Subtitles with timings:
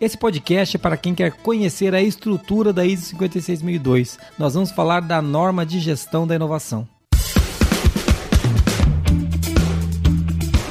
[0.00, 4.18] Esse podcast é para quem quer conhecer a estrutura da ISO 56002.
[4.38, 6.88] Nós vamos falar da norma de gestão da inovação.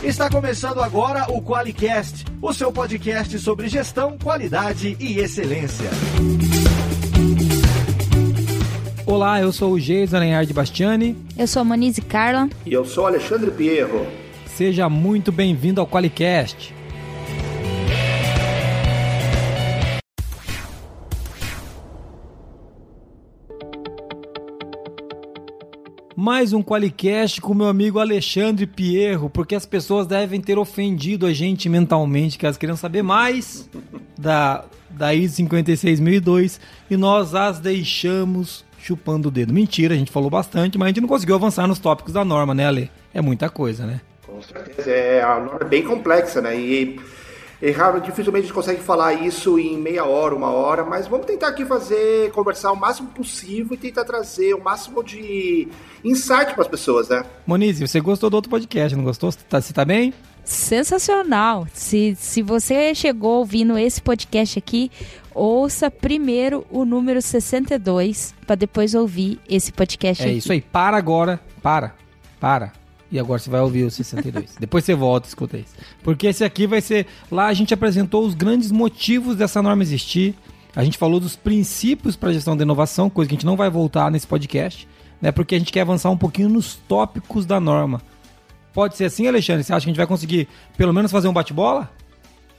[0.03, 5.91] Está começando agora o QualiCast, o seu podcast sobre gestão, qualidade e excelência.
[9.05, 11.15] Olá, eu sou o Geis Aranhard Bastiani.
[11.37, 12.49] Eu sou a Monize Carla.
[12.65, 14.07] E eu sou Alexandre Pierro.
[14.47, 16.78] Seja muito bem-vindo ao QualiCast.
[26.19, 31.31] Mais um Qualicast com meu amigo Alexandre Pierro, porque as pessoas devem ter ofendido a
[31.31, 33.69] gente mentalmente, que elas queriam saber mais
[34.17, 36.59] da, da ISO 56002
[36.89, 39.53] e nós as deixamos chupando o dedo.
[39.53, 42.53] Mentira, a gente falou bastante, mas a gente não conseguiu avançar nos tópicos da norma,
[42.53, 42.91] né, Ale?
[43.13, 44.01] É muita coisa, né?
[44.27, 46.59] Com certeza, é, a norma é bem complexa, né?
[46.59, 46.99] E
[47.61, 51.49] Errado, dificilmente a gente consegue falar isso em meia hora, uma hora, mas vamos tentar
[51.49, 55.67] aqui fazer, conversar o máximo possível e tentar trazer o máximo de
[56.03, 57.25] insight para as pessoas, né?
[57.45, 59.29] Monize, você gostou do outro podcast, não gostou?
[59.29, 60.13] Você tá, você tá bem?
[60.45, 61.67] Sensacional!
[61.73, 64.89] Se, se você chegou ouvindo esse podcast aqui,
[65.35, 70.35] ouça primeiro o número 62 para depois ouvir esse podcast é aqui.
[70.35, 71.93] É isso aí, para agora, para,
[72.39, 72.78] para.
[73.11, 74.55] E agora você vai ouvir o 62.
[74.59, 75.73] Depois você volta e escuta isso.
[76.03, 77.07] Porque esse aqui vai ser.
[77.31, 80.35] Lá a gente apresentou os grandes motivos dessa norma existir.
[80.75, 83.69] A gente falou dos princípios para gestão da inovação, coisa que a gente não vai
[83.69, 84.87] voltar nesse podcast,
[85.19, 85.31] né?
[85.31, 88.01] Porque a gente quer avançar um pouquinho nos tópicos da norma.
[88.71, 89.63] Pode ser assim, Alexandre?
[89.63, 91.91] Você acha que a gente vai conseguir pelo menos fazer um bate-bola?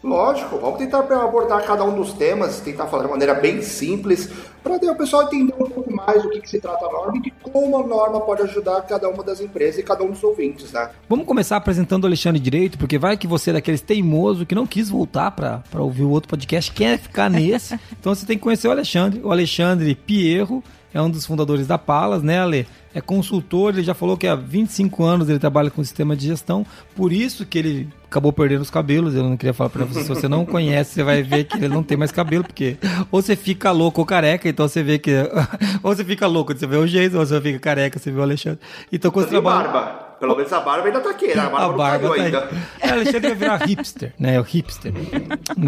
[0.02, 4.30] Lógico, vamos tentar abordar cada um dos temas, tentar falar de maneira bem simples,
[4.62, 7.20] para o pessoal entender um pouco mais do que, que, se trata a norma e
[7.20, 10.72] de como a norma pode ajudar cada uma das empresas e cada um dos ouvintes,
[10.72, 10.88] né?
[11.06, 14.66] Vamos começar apresentando o Alexandre direito, porque vai que você é daqueles teimoso que não
[14.66, 17.78] quis voltar para ouvir o outro podcast, quer ficar nesse.
[17.92, 21.76] então você tem que conhecer o Alexandre, o Alexandre Pierro, é um dos fundadores da
[21.76, 22.66] Palas, né, Ale?
[22.94, 26.66] É consultor, ele já falou que há 25 anos ele trabalha com sistema de gestão,
[26.96, 29.14] por isso que ele acabou perdendo os cabelos.
[29.14, 31.68] Eu não queria falar para você, se você não conhece, você vai ver que ele
[31.68, 32.76] não tem mais cabelo, porque
[33.10, 35.12] ou você fica louco ou careca, então você vê que.
[35.82, 38.22] ou você fica louco, você vê o jeito, ou você fica careca, você vê o
[38.22, 38.58] Alexandre.
[38.92, 39.68] Então, quando você trabalha.
[39.68, 40.09] barba.
[40.20, 41.40] Pelo menos a barba ainda tá aqui, né?
[41.40, 42.44] A barba, a barba não tá ainda.
[42.44, 42.58] Aí.
[42.82, 44.34] É, Alexandre vai virar hipster, né?
[44.34, 44.92] É o hipster.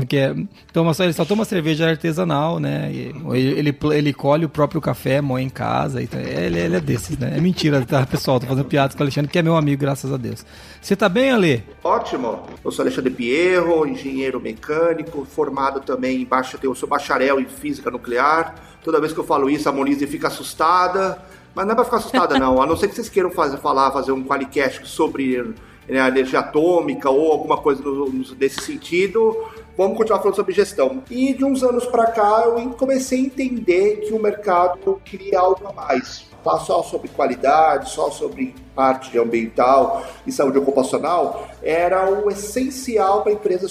[0.07, 0.35] que é,
[0.75, 2.91] toma só, ele só toma cerveja artesanal, né?
[2.93, 6.03] Ele, ele, ele colhe o próprio café, moe em casa.
[6.03, 7.33] Então, ele, ele é desses, né?
[7.35, 8.39] É mentira, tá, pessoal?
[8.39, 10.45] Tô fazendo piadas com o Alexandre, que é meu amigo, graças a Deus.
[10.83, 11.65] Você tá bem, Ale?
[11.83, 12.43] Ótimo.
[12.63, 17.91] Eu sou Alexandre Pierro, engenheiro mecânico, formado também em baixa, eu sou bacharel em física
[17.91, 18.55] nuclear.
[18.84, 21.19] Toda vez que eu falo isso, a Monize fica assustada.
[21.55, 22.63] Mas não é pra ficar assustada, não.
[22.63, 25.55] A não ser que vocês queiram fazer, falar, fazer um qualicast sobre
[25.89, 29.45] né, energia atômica ou alguma coisa no, desse sentido,
[29.77, 31.03] vamos continuar falando sobre gestão.
[31.11, 35.67] E de uns anos para cá eu comecei a entender que o mercado queria algo
[35.69, 36.31] a mais.
[36.43, 43.31] Tá só sobre qualidade, só sobre parte ambiental e saúde ocupacional, era o essencial para
[43.31, 43.69] a empresa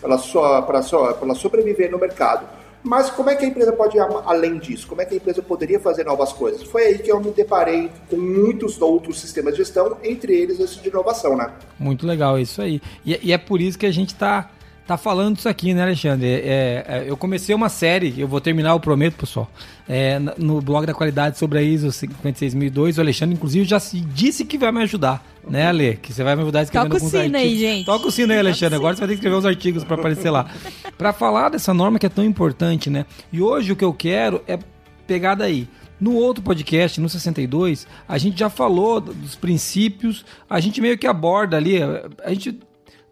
[0.00, 2.46] para sobreviver no mercado.
[2.86, 4.86] Mas como é que a empresa pode ir além disso?
[4.86, 6.62] Como é que a empresa poderia fazer novas coisas?
[6.62, 10.80] Foi aí que eu me deparei com muitos outros sistemas de gestão, entre eles esse
[10.80, 11.52] de inovação, né?
[11.80, 12.80] Muito legal, isso aí.
[13.04, 14.48] E, e é por isso que a gente está
[14.86, 16.26] tá falando isso aqui, né, Alexandre?
[16.26, 19.50] É, é, eu comecei uma série, eu vou terminar, eu prometo, pessoal,
[19.88, 22.98] é, no blog da qualidade sobre a ISO 56002.
[22.98, 23.78] O Alexandre, inclusive, já
[24.14, 25.96] disse que vai me ajudar, né, Ale?
[25.96, 27.84] Que você vai me ajudar escrevendo Toca o sino aí, gente.
[27.84, 28.76] Toca o sino aí, Alexandre.
[28.76, 30.46] Agora você vai ter que escrever os artigos para aparecer lá.
[30.96, 33.04] para falar dessa norma que é tão importante, né?
[33.32, 34.58] E hoje o que eu quero é
[35.06, 35.68] pegar daí.
[35.98, 41.06] No outro podcast, no 62, a gente já falou dos princípios, a gente meio que
[41.06, 41.78] aborda ali,
[42.22, 42.60] a gente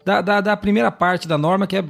[0.05, 1.83] da, da, da primeira parte da norma, que é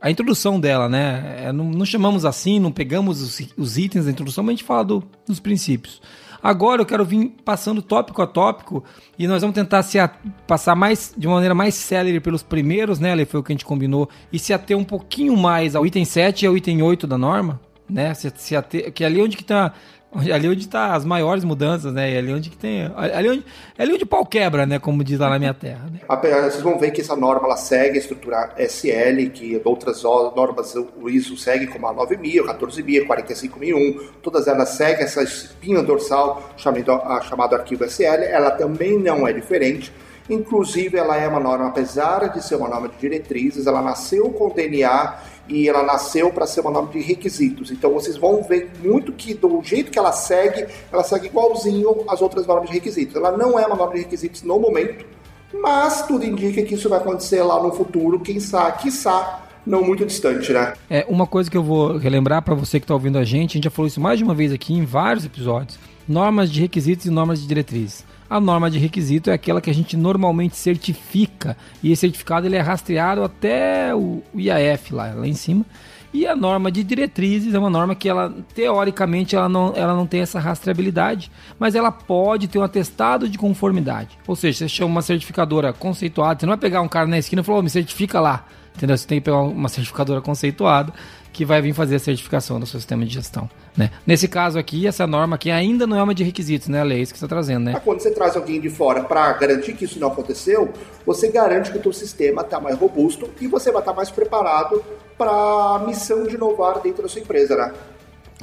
[0.00, 1.44] a introdução dela, né?
[1.44, 4.64] É, não, não, chamamos assim, não pegamos os, os, itens da introdução, mas a gente
[4.64, 6.00] fala do, dos princípios.
[6.40, 8.84] Agora eu quero vir passando tópico a tópico
[9.18, 10.08] e nós vamos tentar se a,
[10.46, 13.12] passar mais de uma maneira mais célere pelos primeiros, né?
[13.12, 16.04] Ali foi o que a gente combinou, e se ater um pouquinho mais ao item
[16.04, 17.60] 7 e ao item 8 da norma,
[17.90, 18.14] né?
[18.14, 19.72] Se, se ater, que é ali onde que tá
[20.10, 22.16] Ali onde está as maiores mudanças, né?
[22.16, 22.90] Ali onde que tem.
[22.96, 23.44] Ali onde,
[23.76, 24.78] ali onde o pau quebra, né?
[24.78, 25.84] Como diz lá na minha terra.
[25.92, 26.00] Né?
[26.08, 31.10] Vocês vão ver que essa norma ela segue a estrutura SL, que outras normas o
[31.10, 37.54] ISO segue, como a 9000, 14000, 45001, todas elas seguem essa espinha dorsal chamado, chamado
[37.54, 38.22] arquivo SL.
[38.22, 39.92] Ela também não é diferente.
[40.30, 44.48] Inclusive, ela é uma norma, apesar de ser uma norma de diretrizes, ela nasceu com
[44.48, 45.16] o DNA
[45.48, 47.70] e ela nasceu para ser uma norma de requisitos.
[47.70, 52.20] Então vocês vão ver muito que do jeito que ela segue, ela segue igualzinho às
[52.20, 53.16] outras normas de requisitos.
[53.16, 55.04] Ela não é uma norma de requisitos no momento,
[55.52, 60.04] mas tudo indica que isso vai acontecer lá no futuro, quem sabe, quiçá, não muito
[60.04, 60.74] distante, né?
[60.88, 63.54] É, uma coisa que eu vou relembrar para você que está ouvindo a gente, a
[63.54, 67.06] gente já falou isso mais de uma vez aqui em vários episódios, normas de requisitos
[67.06, 68.04] e normas de diretrizes.
[68.30, 72.56] A norma de requisito é aquela que a gente normalmente certifica e esse certificado ele
[72.56, 75.64] é rastreado até o IAF lá, lá em cima.
[76.12, 80.06] E a norma de diretrizes é uma norma que ela teoricamente ela não, ela não
[80.06, 84.18] tem essa rastreabilidade, mas ela pode ter um atestado de conformidade.
[84.26, 87.40] Ou seja, você chama uma certificadora conceituada, você não vai pegar um cara na esquina
[87.40, 88.46] e falar, oh, me certifica lá.
[88.76, 88.96] Entendeu?
[88.96, 90.92] Você tem que pegar uma certificadora conceituada
[91.32, 93.48] que vai vir fazer a certificação do seu sistema de gestão.
[93.76, 93.90] Né?
[94.06, 97.00] Nesse caso aqui, essa norma aqui ainda não é uma de requisitos, né, a lei,
[97.00, 97.80] isso que você está trazendo, né?
[97.84, 100.72] Quando você traz alguém de fora para garantir que isso não aconteceu,
[101.06, 104.10] você garante que o seu sistema está mais robusto e você vai estar tá mais
[104.10, 104.82] preparado
[105.16, 107.72] para a missão de inovar dentro da sua empresa, né?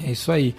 [0.01, 0.56] É isso aí.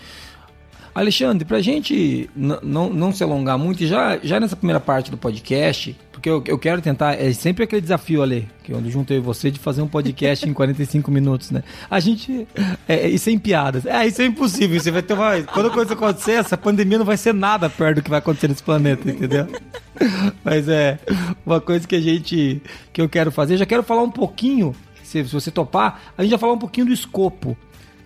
[0.94, 5.18] Alexandre, para a gente não, não se alongar muito, já, já nessa primeira parte do
[5.18, 5.94] podcast,
[6.26, 9.60] porque eu, eu quero tentar, é sempre aquele desafio, Ale, que eu juntei você de
[9.60, 11.62] fazer um podcast em 45 minutos, né?
[11.88, 12.48] A gente.
[12.88, 13.86] É, e sem piadas.
[13.86, 14.80] É, isso é impossível.
[14.80, 15.40] Você vai ter uma.
[15.42, 18.48] Quando a coisa acontecer, essa pandemia não vai ser nada perto do que vai acontecer
[18.48, 19.46] nesse planeta, entendeu?
[20.42, 20.98] Mas é
[21.44, 22.60] uma coisa que a gente.
[22.92, 23.56] que eu quero fazer.
[23.56, 24.74] Já quero falar um pouquinho,
[25.04, 27.56] se, se você topar, a gente já falar um pouquinho do escopo.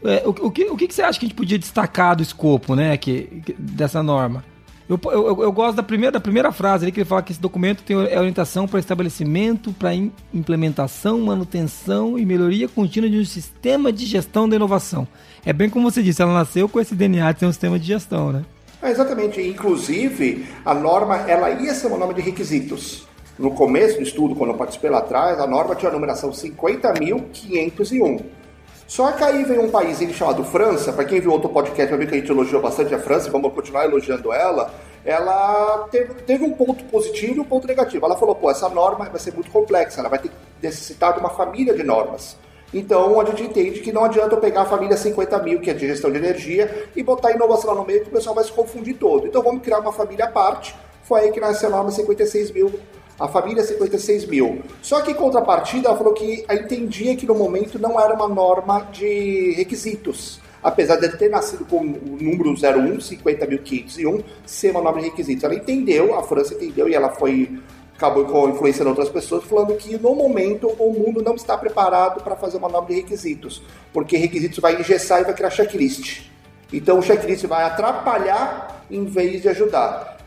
[0.04, 2.74] É, o, o, que, o que você acha que a gente podia destacar do escopo,
[2.74, 4.44] né, que, que dessa norma?
[4.90, 7.40] Eu, eu, eu, gosto da primeira, da primeira frase ali que ele fala que esse
[7.40, 9.94] documento tem é orientação para estabelecimento, para
[10.34, 15.06] implementação, manutenção e melhoria contínua de um sistema de gestão da inovação.
[15.46, 17.86] É bem como você disse, ela nasceu com esse DNA de ter um sistema de
[17.86, 18.44] gestão, né?
[18.82, 19.40] É, exatamente.
[19.40, 23.06] Inclusive, a norma ela ia ser uma norma de requisitos.
[23.38, 28.39] No começo do estudo, quando eu participei lá atrás, a norma tinha a numeração 50.501.
[28.90, 32.08] Só que aí vem um país chamado França, para quem viu outro podcast vai ver
[32.08, 34.68] que a gente elogiou bastante a França e vamos continuar elogiando ela.
[35.04, 38.04] Ela teve, teve um ponto positivo e um ponto negativo.
[38.04, 41.30] Ela falou, pô, essa norma vai ser muito complexa, ela vai ter necessitar de uma
[41.30, 42.36] família de normas.
[42.74, 45.72] Então a gente entende que não adianta eu pegar a família 50 mil, que é
[45.72, 48.50] de gestão de energia, e botar inovação lá no meio que o pessoal vai se
[48.50, 49.24] confundir todo.
[49.24, 50.74] Então vamos criar uma família à parte.
[51.04, 52.72] Foi aí que nasceu a norma 56 mil
[53.20, 54.62] a família 56 mil.
[54.80, 58.88] Só que em contrapartida, ela falou que entendia que no momento não era uma norma
[58.90, 60.40] de requisitos.
[60.62, 65.44] Apesar de ter nascido com o número 01, 50.501, ser uma norma de requisitos.
[65.44, 67.60] Ela entendeu, a França entendeu e ela foi
[67.96, 72.56] acabou influenciando outras pessoas, falando que no momento o mundo não está preparado para fazer
[72.56, 73.62] uma norma de requisitos,
[73.92, 76.22] porque requisitos vai engessar e vai criar checklist.
[76.72, 80.19] Então o checklist vai atrapalhar em vez de ajudar.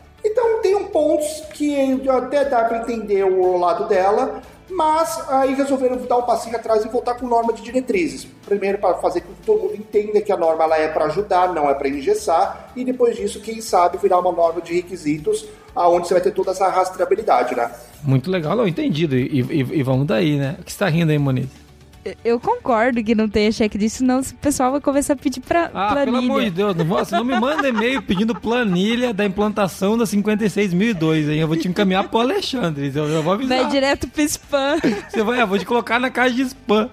[0.64, 4.40] Tem um pontos que até dá para entender o lado dela,
[4.70, 8.26] mas aí resolveram dar um passinho atrás e voltar com norma de diretrizes.
[8.46, 11.52] Primeiro para fazer com que todo mundo entenda que a norma ela é para ajudar,
[11.52, 15.46] não é para engessar, e depois disso, quem sabe, virar uma norma de requisitos,
[15.76, 17.70] aonde você vai ter toda essa rastreabilidade, né?
[18.02, 19.14] Muito legal, entendido.
[19.16, 20.56] E, e, e vamos daí, né?
[20.58, 21.63] O que está rindo aí, Moniz?
[22.24, 25.92] Eu concordo que não tenha checklist, senão o pessoal vai começar a pedir pra ah,
[25.92, 26.04] planilha.
[26.04, 30.04] pelo amor de Deus, não, você não me manda e-mail pedindo planilha da implantação da
[30.04, 31.40] 56.002, hein?
[31.40, 33.62] Eu vou te encaminhar pro Alexandre, eu, eu vou avisar.
[33.62, 34.76] Vai direto pro spam.
[35.08, 36.90] Você vai, eu vou te colocar na caixa de spam.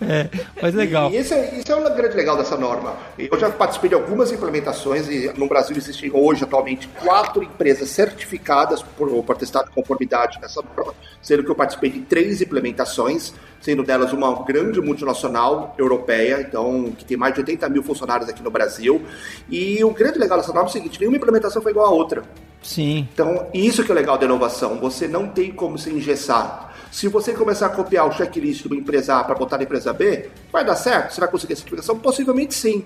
[0.00, 0.28] É,
[0.60, 1.10] mas legal.
[1.10, 2.94] E, e isso, é, isso é um grande legal dessa norma.
[3.18, 8.82] Eu já participei de algumas implementações e no Brasil existem hoje, atualmente, quatro empresas certificadas
[8.82, 13.34] por, por testado de conformidade nessa norma, sendo que eu participei de três implementações,
[13.66, 18.40] sendo delas uma grande multinacional europeia, então que tem mais de 80 mil funcionários aqui
[18.40, 19.02] no Brasil.
[19.50, 22.22] E o grande legal dessa norma é o seguinte: nenhuma implementação foi igual à outra.
[22.62, 23.08] Sim.
[23.12, 24.78] Então, isso que é legal da inovação.
[24.78, 26.74] Você não tem como se engessar.
[26.92, 29.92] Se você começar a copiar o checklist de uma empresa A para botar na empresa
[29.92, 31.12] B, vai dar certo?
[31.12, 31.98] Você vai conseguir a certificação?
[31.98, 32.84] Possivelmente sim.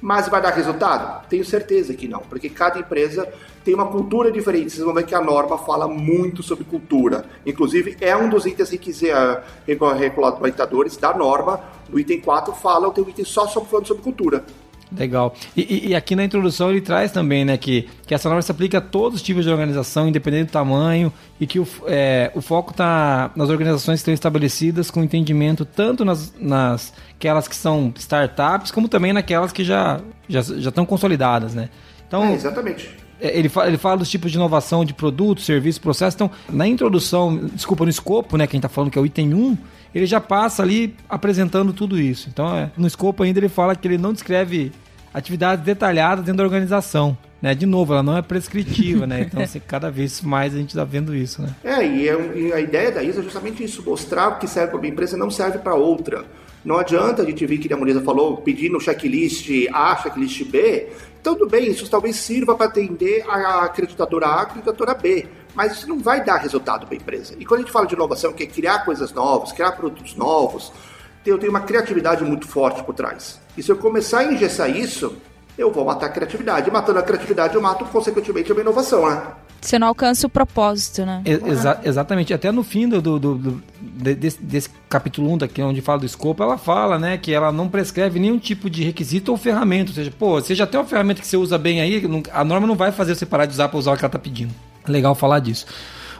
[0.00, 1.26] Mas vai dar resultado?
[1.28, 3.28] Tenho certeza que não, porque cada empresa
[3.64, 4.70] tem uma cultura diferente.
[4.70, 7.24] Vocês vão ver que a norma fala muito sobre cultura.
[7.44, 8.70] Inclusive, é um dos itens
[9.98, 11.60] regulamentadores da norma.
[11.92, 14.44] O item 4 fala, tem um item só falando sobre cultura.
[14.96, 15.34] Legal.
[15.56, 18.78] E, e, aqui na introdução ele traz também, né, que, que essa norma se aplica
[18.78, 22.70] a todos os tipos de organização, independente do tamanho, e que o, é, o foco
[22.70, 28.70] está nas organizações que estão estabelecidas com entendimento tanto nas, nas aquelas que são startups,
[28.70, 31.68] como também naquelas que já, já, já estão consolidadas, né?
[32.06, 32.90] Então, é, exatamente.
[33.20, 36.14] É, ele fala, ele fala dos tipos de inovação de produtos, serviços, processos.
[36.14, 39.06] Então, na introdução, desculpa, no escopo, né, que a gente está falando que é o
[39.06, 39.58] item 1,
[39.94, 42.28] ele já passa ali apresentando tudo isso.
[42.28, 44.72] Então, é, no escopo ainda ele fala que ele não descreve
[45.12, 47.16] atividades detalhadas dentro da organização.
[47.40, 47.54] Né?
[47.54, 49.20] De novo, ela não é prescritiva, né?
[49.20, 51.54] Então, assim, cada vez mais a gente está vendo isso, né?
[51.62, 54.70] É, e, é, e a ideia da ISO é justamente isso, mostrar o que serve
[54.70, 56.24] para uma empresa não serve para outra.
[56.64, 60.88] Não adianta a gente vir que a Monisa falou, pedindo checklist A, checklist B.
[61.22, 65.26] Tudo bem, isso talvez sirva para atender a acreditadora A, a acreditadora B
[65.58, 67.34] mas isso não vai dar resultado para a empresa.
[67.36, 70.72] E quando a gente fala de inovação, que é criar coisas novas, criar produtos novos,
[71.26, 73.40] eu tenho uma criatividade muito forte por trás.
[73.56, 75.16] E se eu começar a engessar isso,
[75.58, 76.70] eu vou matar a criatividade.
[76.70, 79.20] Matando a criatividade, eu mato, consequentemente, a minha inovação, né?
[79.60, 81.22] Você não alcança o propósito, né?
[81.24, 82.32] Exa exatamente.
[82.32, 86.40] Até no fim do, do, do, desse, desse, capítulo 1 daqui, onde fala do escopo,
[86.40, 89.90] ela fala, né, que ela não prescreve nenhum tipo de requisito ou ferramenta.
[89.90, 92.00] Ou seja, pô, você já tem uma ferramenta que você usa bem aí,
[92.32, 94.18] a norma não vai fazer você parar de usar para usar o que ela tá
[94.20, 94.54] pedindo.
[94.90, 95.66] Legal falar disso.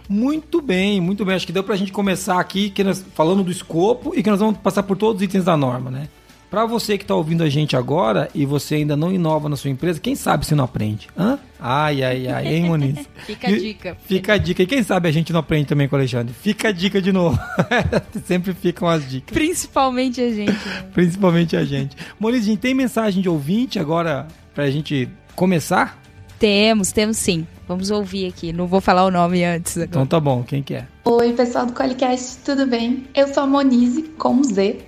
[0.09, 1.35] Muito bem, muito bem.
[1.35, 4.41] Acho que deu pra gente começar aqui que nós, falando do escopo e que nós
[4.41, 6.09] vamos passar por todos os itens da norma, né?
[6.51, 9.69] Para você que está ouvindo a gente agora e você ainda não inova na sua
[9.69, 11.07] empresa, quem sabe se não aprende?
[11.17, 11.39] Hã?
[11.61, 13.07] Ai, ai, ai, hein, Moniz?
[13.27, 13.97] Fica a dica.
[14.07, 14.63] Fica a dica.
[14.63, 16.33] E quem sabe a gente não aprende também com o Alexandre?
[16.33, 17.39] Fica a dica de novo.
[18.25, 19.35] Sempre ficam as dicas.
[19.35, 20.53] Principalmente a gente.
[20.53, 20.85] Né?
[20.95, 21.95] Principalmente a gente.
[22.19, 25.07] Moniz, a tem mensagem de ouvinte agora para a gente
[25.37, 26.01] começar?
[26.39, 27.47] Temos, temos sim.
[27.67, 28.53] Vamos ouvir aqui.
[28.53, 29.77] Não vou falar o nome antes.
[29.77, 29.89] Agora.
[29.89, 30.43] Então tá bom.
[30.43, 30.87] Quem que é?
[31.05, 33.05] Oi, pessoal do Qualicast, tudo bem?
[33.15, 34.79] Eu sou a Monize, com Z.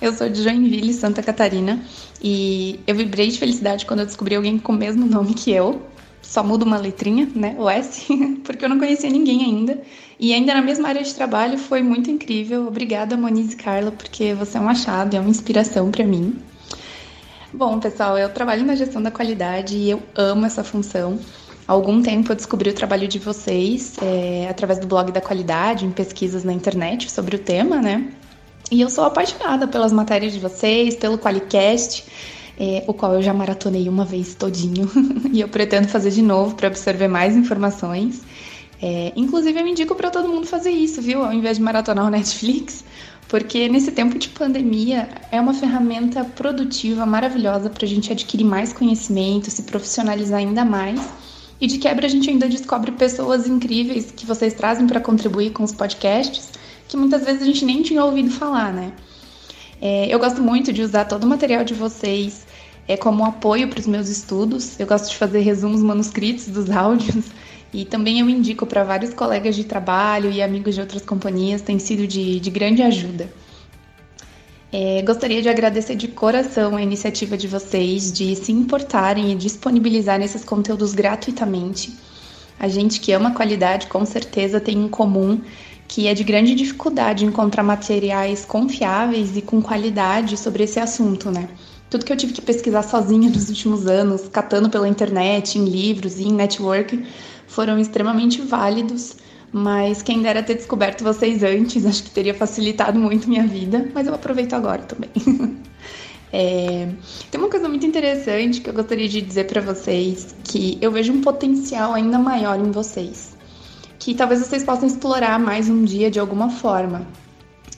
[0.00, 1.80] Eu sou de Joinville, Santa Catarina,
[2.22, 5.80] e eu vibrei de felicidade quando eu descobri alguém com o mesmo nome que eu.
[6.20, 7.54] Só muda uma letrinha, né?
[7.56, 8.06] O S,
[8.44, 9.80] porque eu não conhecia ninguém ainda.
[10.18, 12.66] E ainda na mesma área de trabalho foi muito incrível.
[12.66, 16.36] Obrigada, Moniz e Carla, porque você é um achado, é uma inspiração para mim.
[17.56, 21.18] Bom, pessoal, eu trabalho na gestão da qualidade e eu amo essa função.
[21.66, 25.86] Há algum tempo eu descobri o trabalho de vocês é, através do blog da qualidade,
[25.86, 28.12] em pesquisas na internet sobre o tema, né?
[28.70, 32.04] E eu sou apaixonada pelas matérias de vocês, pelo Qualicast,
[32.60, 34.90] é, o qual eu já maratonei uma vez todinho
[35.32, 38.20] e eu pretendo fazer de novo para absorver mais informações.
[38.82, 41.24] É, inclusive, eu indico para todo mundo fazer isso, viu?
[41.24, 42.84] Ao invés de maratonar o Netflix,
[43.38, 48.72] porque nesse tempo de pandemia é uma ferramenta produtiva, maravilhosa para a gente adquirir mais
[48.72, 51.06] conhecimento, se profissionalizar ainda mais.
[51.60, 55.62] E de quebra, a gente ainda descobre pessoas incríveis que vocês trazem para contribuir com
[55.62, 56.48] os podcasts
[56.88, 58.90] que muitas vezes a gente nem tinha ouvido falar, né?
[59.82, 62.46] É, eu gosto muito de usar todo o material de vocês
[62.88, 64.80] é, como apoio para os meus estudos.
[64.80, 67.26] Eu gosto de fazer resumos manuscritos dos áudios
[67.76, 71.78] e também eu indico para vários colegas de trabalho e amigos de outras companhias, tem
[71.78, 73.30] sido de, de grande ajuda.
[74.72, 80.22] É, gostaria de agradecer de coração a iniciativa de vocês de se importarem e disponibilizar
[80.22, 81.94] esses conteúdos gratuitamente.
[82.58, 85.38] A gente que ama qualidade com certeza tem em comum
[85.86, 91.46] que é de grande dificuldade encontrar materiais confiáveis e com qualidade sobre esse assunto, né?
[91.88, 96.18] Tudo que eu tive que pesquisar sozinha nos últimos anos, catando pela internet, em livros
[96.18, 97.04] e em network,
[97.56, 99.16] foram extremamente válidos,
[99.50, 104.06] mas quem dera ter descoberto vocês antes, acho que teria facilitado muito minha vida, mas
[104.06, 105.10] eu aproveito agora também.
[106.32, 106.88] é,
[107.30, 111.12] tem uma coisa muito interessante que eu gostaria de dizer para vocês, que eu vejo
[111.12, 113.34] um potencial ainda maior em vocês
[113.98, 117.04] que talvez vocês possam explorar mais um dia de alguma forma.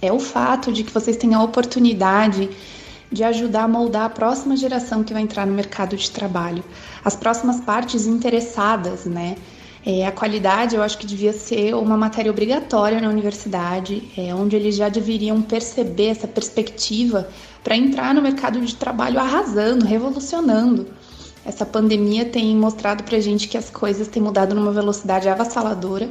[0.03, 2.51] É o fato de que vocês têm a oportunidade
[3.11, 6.63] de ajudar a moldar a próxima geração que vai entrar no mercado de trabalho,
[7.03, 9.37] as próximas partes interessadas, né?
[9.87, 14.57] É, a qualidade eu acho que devia ser uma matéria obrigatória na universidade, é, onde
[14.57, 17.29] eles já deveriam perceber essa perspectiva
[17.63, 20.87] para entrar no mercado de trabalho arrasando, revolucionando.
[21.45, 26.11] Essa pandemia tem mostrado pra gente que as coisas têm mudado numa velocidade avassaladora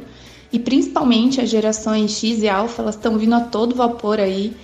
[0.52, 4.56] e principalmente as gerações X e Alpha, elas estão vindo a todo vapor aí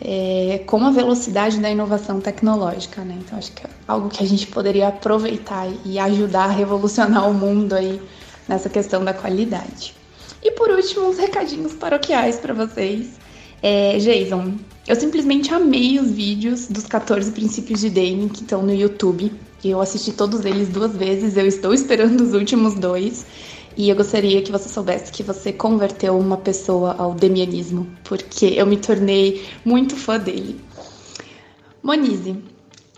[0.00, 3.18] é, com a velocidade da inovação tecnológica, né?
[3.20, 7.34] Então acho que é algo que a gente poderia aproveitar e ajudar a revolucionar o
[7.34, 8.00] mundo aí
[8.48, 9.94] nessa questão da qualidade.
[10.42, 13.20] E por último, uns recadinhos paroquiais para vocês.
[13.62, 14.54] É, Jason,
[14.88, 19.32] eu simplesmente amei os vídeos dos 14 princípios de Deming que estão no YouTube.
[19.64, 23.24] Eu assisti todos eles duas vezes, eu estou esperando os últimos dois.
[23.76, 28.66] E eu gostaria que você soubesse que você converteu uma pessoa ao demianismo, porque eu
[28.66, 30.60] me tornei muito fã dele.
[31.82, 32.36] Monize,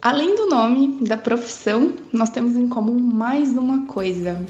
[0.03, 4.45] além do nome, da profissão, nós temos em comum mais uma coisa.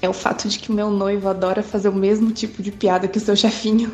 [0.00, 3.08] É o fato de que o meu noivo adora fazer o mesmo tipo de piada
[3.08, 3.90] que o seu chefinho.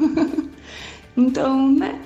[1.16, 2.00] então, né?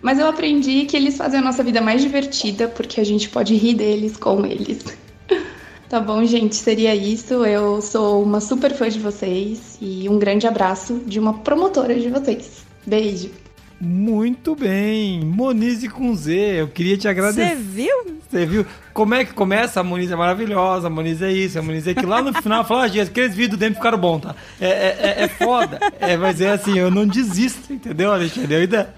[0.00, 3.54] Mas eu aprendi que eles fazem a nossa vida mais divertida porque a gente pode
[3.54, 4.84] rir deles com eles.
[5.88, 6.54] tá bom, gente?
[6.54, 7.44] Seria isso.
[7.44, 12.10] Eu sou uma super fã de vocês e um grande abraço de uma promotora de
[12.10, 12.64] vocês.
[12.86, 13.43] Beijo.
[13.80, 17.50] Muito bem, Monize com Z, eu queria te agradecer.
[17.50, 18.20] Você viu?
[18.30, 18.66] Você viu?
[18.92, 19.80] Como é que começa?
[19.80, 22.08] A Monize é maravilhosa, a Monize é isso, a Monize é aquilo.
[22.08, 24.34] Lá no final, fala, ah, gente, aqueles vídeos dentro ficaram bons, tá?
[24.60, 25.78] É, é, é, é foda.
[26.00, 28.54] É, mas é assim, eu não desisto, entendeu, Alexandre?
[28.54, 28.94] Eu ainda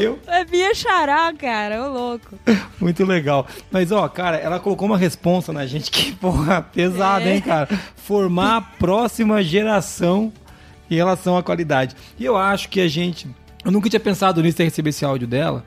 [0.00, 0.18] eu...
[0.26, 2.38] É minha xará, cara, ô louco.
[2.80, 3.46] Muito legal.
[3.70, 7.34] Mas, ó, cara, ela colocou uma responsa na gente que, porra, pesada, é.
[7.34, 7.68] hein, cara?
[7.96, 10.32] Formar a próxima geração
[10.90, 11.96] em relação à qualidade.
[12.18, 13.28] E eu acho que a gente.
[13.64, 15.64] Eu nunca tinha pensado nisso em receber esse áudio dela.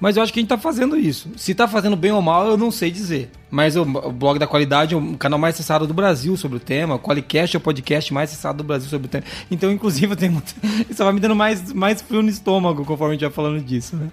[0.00, 1.28] Mas eu acho que a gente tá fazendo isso.
[1.36, 3.30] Se tá fazendo bem ou mal, eu não sei dizer.
[3.50, 6.94] Mas o, blog da qualidade é o canal mais acessado do Brasil sobre o tema.
[6.94, 9.24] O Qualicast é o podcast mais acessado do Brasil sobre o tema.
[9.50, 10.42] Então, inclusive, eu tenho
[10.88, 13.94] isso vai me dando mais, mais frio no estômago conforme a gente vai falando disso,
[13.96, 14.08] né?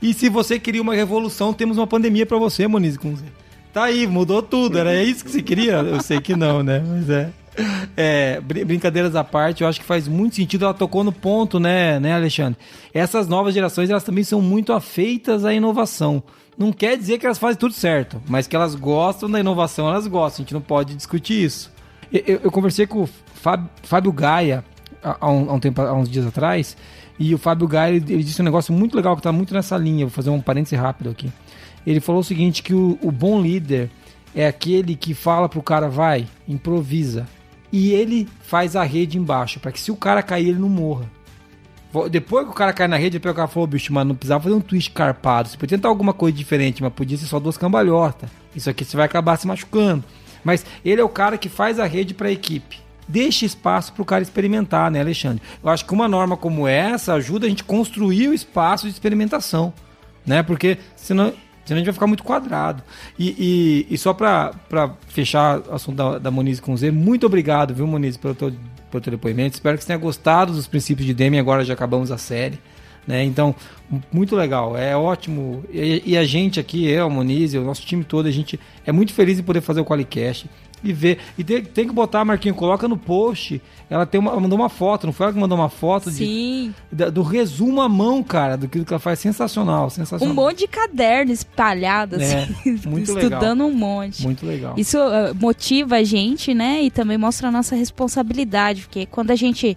[0.00, 2.96] E se você queria uma revolução, temos uma pandemia para você, Moniz
[3.72, 4.78] Tá aí, mudou tudo.
[4.78, 5.74] Era isso que você queria?
[5.78, 6.82] Eu sei que não, né?
[6.86, 7.30] Mas é.
[7.96, 10.64] É, brincadeiras à parte, eu acho que faz muito sentido.
[10.64, 12.58] Ela tocou no ponto, né, né, Alexandre?
[12.94, 16.22] Essas novas gerações, elas também são muito afeitas à inovação.
[16.56, 20.06] Não quer dizer que elas fazem tudo certo, mas que elas gostam da inovação, elas
[20.06, 20.42] gostam.
[20.42, 21.72] A gente não pode discutir isso.
[22.12, 24.64] Eu, eu conversei com o Fábio, Fábio Gaia
[25.02, 26.76] há há um, tempo, há uns dias atrás,
[27.18, 29.76] e o Fábio Gaia ele, ele disse um negócio muito legal que está muito nessa
[29.76, 30.06] linha.
[30.06, 31.32] Vou fazer um parêntese rápido aqui.
[31.86, 33.90] Ele falou o seguinte: que o, o bom líder
[34.34, 37.26] é aquele que fala pro cara, vai, improvisa
[37.72, 41.10] e ele faz a rede embaixo, para que se o cara cair, ele não morra.
[42.10, 44.54] Depois que o cara cai na rede, o cara falou, bicho, mano, não precisava fazer
[44.54, 45.48] um twist carpado.
[45.48, 48.28] Você podia tentar alguma coisa diferente, mas podia ser só duas cambalhotas.
[48.54, 50.04] Isso aqui você vai acabar se machucando.
[50.44, 52.78] Mas ele é o cara que faz a rede para a equipe.
[53.08, 55.42] Deixa espaço para o cara experimentar, né, Alexandre?
[55.64, 59.72] Eu acho que uma norma como essa ajuda a gente construir o espaço de experimentação,
[60.26, 60.42] né?
[60.42, 61.32] Porque senão
[61.68, 62.82] Senão a gente vai ficar muito quadrado.
[63.18, 64.54] E, e, e só para
[65.06, 68.54] fechar o assunto da, da Moniz com Z, muito obrigado, viu, Moniz, pelo teu,
[68.90, 69.56] pelo teu depoimento.
[69.56, 71.38] Espero que você tenha gostado dos princípios de Deming.
[71.38, 72.58] Agora já acabamos a série.
[73.08, 73.24] Né?
[73.24, 73.54] Então,
[74.12, 75.64] muito legal, é ótimo.
[75.72, 78.92] E, e a gente aqui, eu, a Moniz, o nosso time todo, a gente é
[78.92, 80.46] muito feliz em poder fazer o Qualicast
[80.84, 81.18] e ver.
[81.38, 83.62] E tem, tem que botar, Marquinho, coloca no post.
[83.88, 86.74] Ela tem uma, mandou uma foto, não foi ela que mandou uma foto Sim.
[86.92, 89.18] De, do resumo à mão, cara, do que, ela faz.
[89.18, 90.30] Sensacional, sensacional.
[90.30, 92.54] Um monte de caderno espalhado, é, assim,
[92.86, 93.68] muito estudando legal.
[93.68, 94.22] um monte.
[94.22, 94.74] Muito legal.
[94.76, 96.82] Isso uh, motiva a gente, né?
[96.82, 99.76] E também mostra a nossa responsabilidade, porque quando a gente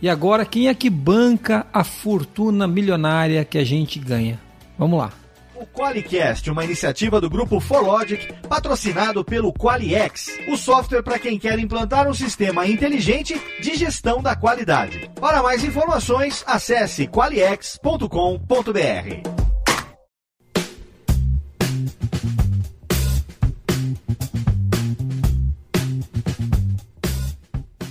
[0.01, 4.39] E agora, quem é que banca a fortuna milionária que a gente ganha?
[4.77, 5.11] Vamos lá.
[5.55, 11.57] O Qualicast, uma iniciativa do grupo Forlogic, patrocinado pelo Qualiex, o software para quem quer
[11.57, 15.09] implantar um sistema inteligente de gestão da qualidade.
[15.19, 19.46] Para mais informações, acesse qualiex.com.br.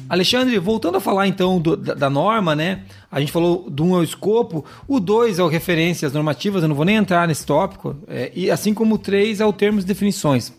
[0.09, 2.85] Alexandre, voltando a falar então do, da, da, norma, né?
[3.11, 6.63] A gente falou do 1 um é o escopo, o 2 é o referências normativas,
[6.63, 9.53] eu não vou nem entrar nesse tópico, é, e assim como o 3 é o
[9.53, 10.53] termos e definições.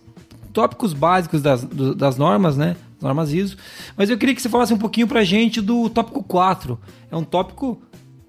[0.51, 2.75] Tópicos básicos das, do, das normas, né?
[3.01, 3.57] Normas ISO.
[3.95, 6.79] Mas eu queria que você falasse um pouquinho pra gente do tópico 4.
[7.12, 7.79] É um tópico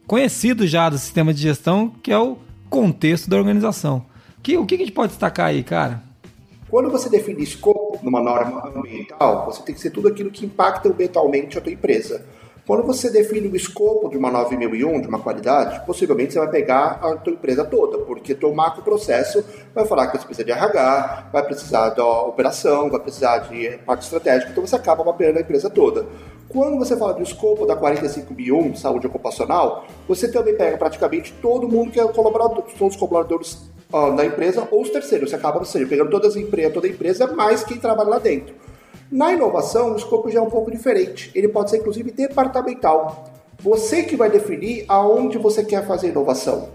[0.07, 2.37] conhecido já do sistema de gestão, que é o
[2.69, 4.05] contexto da organização.
[4.43, 6.03] Que, o que a gente pode destacar aí, cara?
[6.69, 10.89] Quando você define escopo numa norma ambiental, você tem que ser tudo aquilo que impacta
[10.89, 12.25] ambientalmente a tua empresa.
[12.69, 16.99] Quando você define o escopo de uma 9001, de uma qualidade, possivelmente você vai pegar
[17.03, 19.43] a tua empresa toda, porque teu macro processo
[19.75, 24.03] vai falar que você precisa de RH, vai precisar da operação, vai precisar de parte
[24.03, 26.05] estratégica, então você acaba mapeando a empresa toda.
[26.47, 31.91] Quando você fala do escopo da 45001, saúde ocupacional, você também pega praticamente todo mundo
[31.91, 35.31] que é colaborador, todos os colaboradores ó, da empresa ou os terceiros.
[35.31, 38.19] Você acaba, ou seja, pegando todas as empresas, toda a empresa, mais quem trabalha lá
[38.19, 38.55] dentro.
[39.11, 41.31] Na inovação, o escopo já é um pouco diferente.
[41.35, 43.33] Ele pode ser, inclusive, departamental.
[43.61, 46.69] Você que vai definir aonde você quer fazer inovação.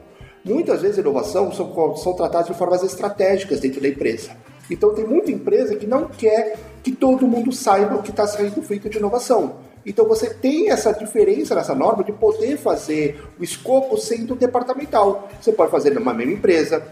[0.43, 4.31] Muitas vezes, inovação são, são tratadas de formas estratégicas dentro da empresa.
[4.69, 8.61] Então, tem muita empresa que não quer que todo mundo saiba o que está saindo
[8.61, 9.55] feito de inovação.
[9.85, 15.27] Então você tem essa diferença nessa norma de poder fazer o escopo sendo departamental.
[15.41, 16.85] Você pode fazer numa mesma empresa,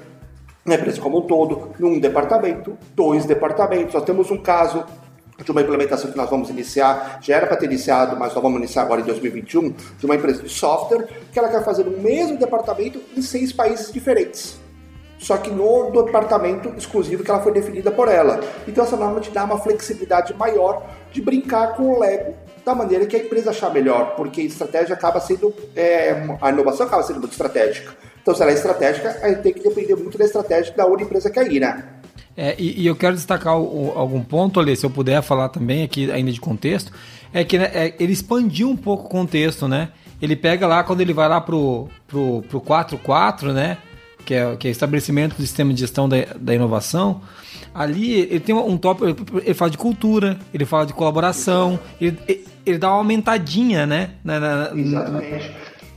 [0.66, 3.94] na empresa como um todo, num departamento, dois departamentos.
[3.94, 4.84] Nós temos um caso
[5.44, 8.60] de uma implementação que nós vamos iniciar, já era para ter iniciado, mas nós vamos
[8.60, 12.38] iniciar agora em 2021, de uma empresa de software, que ela quer fazer o mesmo
[12.38, 14.60] departamento em seis países diferentes.
[15.18, 18.40] Só que no departamento exclusivo que ela foi definida por ela.
[18.68, 22.34] Então essa norma te dá uma flexibilidade maior de brincar com o Lego
[22.66, 27.04] da maneira que a empresa achar melhor, porque estratégia acaba sendo, é, a inovação acaba
[27.04, 27.96] sendo muito estratégica.
[28.22, 31.06] Então, se ela é estratégica, a gente tem que depender muito da estratégia da outra
[31.06, 31.84] empresa quer ir, né?
[32.38, 35.84] É, e, e, eu quero destacar o, algum ponto ali, se eu puder falar também
[35.84, 36.92] aqui ainda de contexto,
[37.34, 39.90] É que né, é, ele expandiu um pouco o contexto, né?
[40.22, 43.78] Ele pega lá, quando ele vai lá pro, pro, pro 4.4, né?
[44.26, 47.22] Que é, que é estabelecimento do sistema de gestão da, da inovação.
[47.74, 52.78] Ali ele tem um tópico, ele fala de cultura, ele fala de colaboração, ele, ele
[52.78, 54.12] dá uma aumentadinha, né?
[54.24, 55.52] Na, na, Exatamente.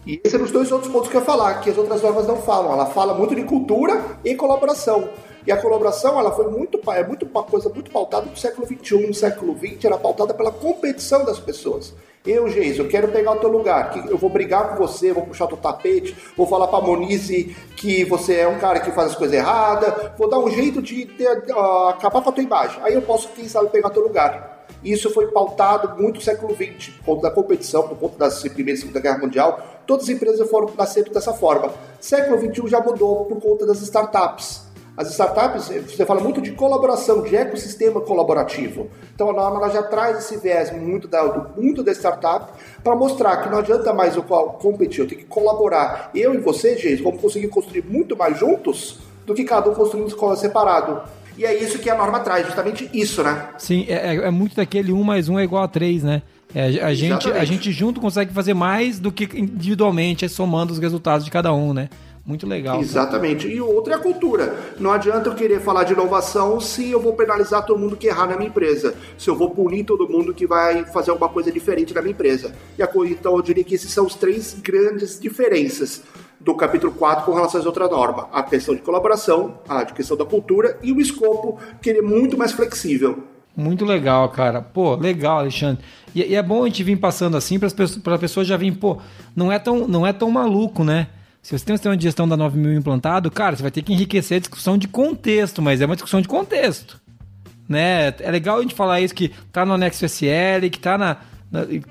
[0.06, 2.02] E esse é um dos dois outros pontos que eu ia falar, que as outras
[2.02, 2.72] normas não falam.
[2.72, 5.08] Ela fala muito de cultura e colaboração.
[5.46, 9.06] E a colaboração, ela foi muito, é muito uma coisa muito pautada no século XXI.
[9.06, 11.94] No século XX, era pautada pela competição das pessoas.
[12.26, 15.44] Eu, Geis, eu quero pegar o teu lugar, eu vou brigar com você, vou puxar
[15.44, 19.14] o teu tapete, vou falar pra Monize que você é um cara que faz as
[19.14, 22.80] coisas erradas, vou dar um jeito de ter, uh, acabar com a tua imagem.
[22.82, 24.53] Aí eu posso, quem sabe, pegar o teu lugar.
[24.84, 28.72] Isso foi pautado muito no século XX, por conta da competição, por conta da Primeira
[28.72, 29.82] e Segunda Guerra Mundial.
[29.86, 31.72] Todas as empresas foram nascendo dessa forma.
[32.00, 34.64] Século XXI já mudou por conta das startups.
[34.96, 38.88] As startups, você fala muito de colaboração, de ecossistema colaborativo.
[39.12, 42.94] Então a norma ela já traz esse viés muito da, do mundo da startup para
[42.94, 46.10] mostrar que não adianta mais eu competir, eu tenho que colaborar.
[46.14, 50.06] Eu e você, gente, vamos conseguir construir muito mais juntos do que cada um construindo
[50.06, 51.02] escola separado.
[51.36, 53.48] E é isso que a norma traz, justamente isso, né?
[53.58, 56.22] Sim, é, é, é muito daquele 1 mais 1 é igual a 3, né?
[56.54, 60.78] É, a, gente, a gente junto consegue fazer mais do que individualmente, é somando os
[60.78, 61.88] resultados de cada um, né?
[62.24, 62.80] Muito legal.
[62.80, 63.46] Exatamente.
[63.46, 64.56] E o outro é a cultura.
[64.80, 68.26] Não adianta eu querer falar de inovação se eu vou penalizar todo mundo que errar
[68.26, 68.94] na minha empresa.
[69.18, 72.54] Se eu vou punir todo mundo que vai fazer alguma coisa diferente na minha empresa.
[72.78, 76.02] E a, então eu diria que esses são os três grandes diferenças
[76.44, 78.26] do capítulo 4 com relação às outras normas.
[78.30, 82.36] A questão de colaboração, a questão da cultura e o escopo, que ele é muito
[82.36, 83.24] mais flexível.
[83.56, 84.60] Muito legal, cara.
[84.60, 85.82] Pô, legal, Alexandre.
[86.14, 88.98] E, e é bom a gente vir passando assim para as pessoas já virem, pô,
[89.34, 91.06] não é tão, não é tão maluco, né?
[91.40, 93.92] Se você tem um sistema de gestão da 9000 implantado, cara, você vai ter que
[93.92, 97.00] enriquecer a discussão de contexto, mas é uma discussão de contexto.
[97.68, 98.14] Né?
[98.20, 101.18] É legal a gente falar isso que tá no anexo SL, que tá na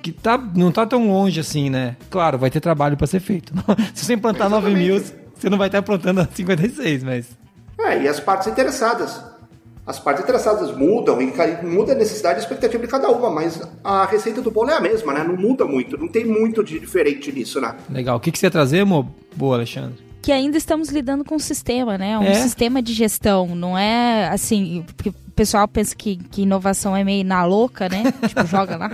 [0.01, 1.95] que tá, não tá tão longe assim, né?
[2.09, 3.53] Claro, vai ter trabalho para ser feito.
[3.93, 4.89] Se você implantar Exatamente.
[4.89, 7.37] 9000, você não vai estar implantando a 56, mas
[7.79, 9.33] É, e as partes interessadas
[9.85, 13.61] as partes interessadas mudam e muda a necessidade e a expectativa de cada uma, mas
[13.83, 15.23] a receita do bolo é a mesma, né?
[15.23, 17.75] Não muda muito, não tem muito de diferente nisso, né?
[17.89, 18.15] Legal.
[18.15, 19.13] O que, que você ia trazer, mo?
[19.35, 20.01] Boa, Alexandre?
[20.21, 22.17] Que ainda estamos lidando com um sistema, né?
[22.17, 22.35] Um é.
[22.35, 23.53] sistema de gestão.
[23.53, 24.85] Não é assim.
[24.95, 28.03] Porque o pessoal pensa que, que inovação é meio na louca, né?
[28.27, 28.89] tipo, joga lá.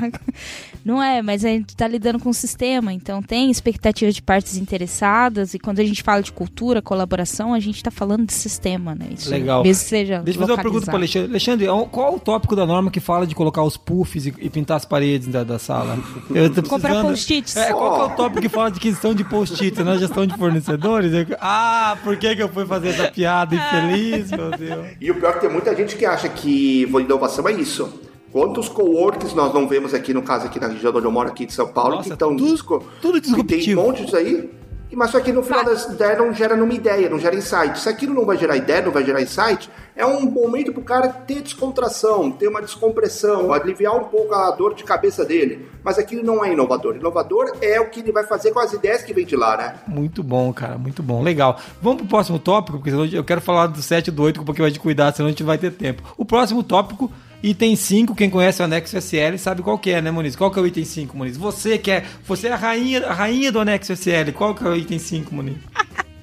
[0.84, 4.58] Não é, mas a gente está lidando com o sistema, então tem expectativa de partes
[4.58, 8.96] interessadas, e quando a gente fala de cultura, colaboração, a gente está falando de sistema,
[8.96, 9.08] né?
[9.12, 9.64] Isso Legal.
[9.64, 11.30] Mesmo seja Deixa eu fazer uma pergunta para Alexandre.
[11.30, 14.78] Alexandre, qual o tópico da norma que fala de colocar os puffs e, e pintar
[14.78, 16.00] as paredes da, da sala?
[16.34, 17.56] Eu tô Comprar post-its.
[17.58, 21.12] É, qual é o tópico que fala de questão de post-its na gestão de fornecedores?
[21.40, 24.88] Ah, por que, que eu fui fazer essa piada infeliz, meu Deus?
[25.02, 27.92] E o pior é que tem muita gente que acha que inovação é isso.
[28.32, 31.46] Quantos coworks nós não vemos aqui, no caso aqui na região onde eu moro, aqui
[31.46, 34.50] de São Paulo, Nossa, que estão tudo, disco, tudo Tem um monte disso aí.
[34.92, 37.80] Mas só que no final das ideias não gera nenhuma ideia, não gera insight.
[37.80, 40.84] Se aquilo não vai gerar ideia, não vai gerar insight, é um momento para o
[40.84, 45.70] cara ter descontração, ter uma descompressão, aliviar um pouco a dor de cabeça dele.
[45.84, 46.96] Mas aquilo não é inovador.
[46.96, 49.76] Inovador é o que ele vai fazer com as ideias que vem de lá, né?
[49.88, 51.22] Muito bom, cara, muito bom.
[51.22, 51.60] Legal.
[51.82, 54.64] Vamos pro próximo tópico, porque eu quero falar do 7 e do 8 um pouquinho
[54.64, 56.04] mais de cuidado, senão a gente vai ter tempo.
[56.18, 60.12] O próximo tópico Item 5, quem conhece o anexo SL sabe qual que é, né,
[60.12, 60.36] Muniz?
[60.36, 61.38] Qual que é o item 5, Muniz?
[61.38, 64.34] Você que é, você é a rainha, a rainha do anexo SL.
[64.36, 65.58] Qual que é o item 5, Muniz?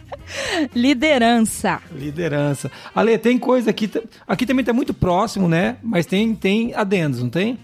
[0.77, 1.81] Liderança.
[1.91, 2.71] Liderança.
[2.95, 3.91] Ale, tem coisa aqui,
[4.27, 5.79] aqui também tá muito próximo, né?
[5.83, 7.59] Mas tem tem adendos, não tem?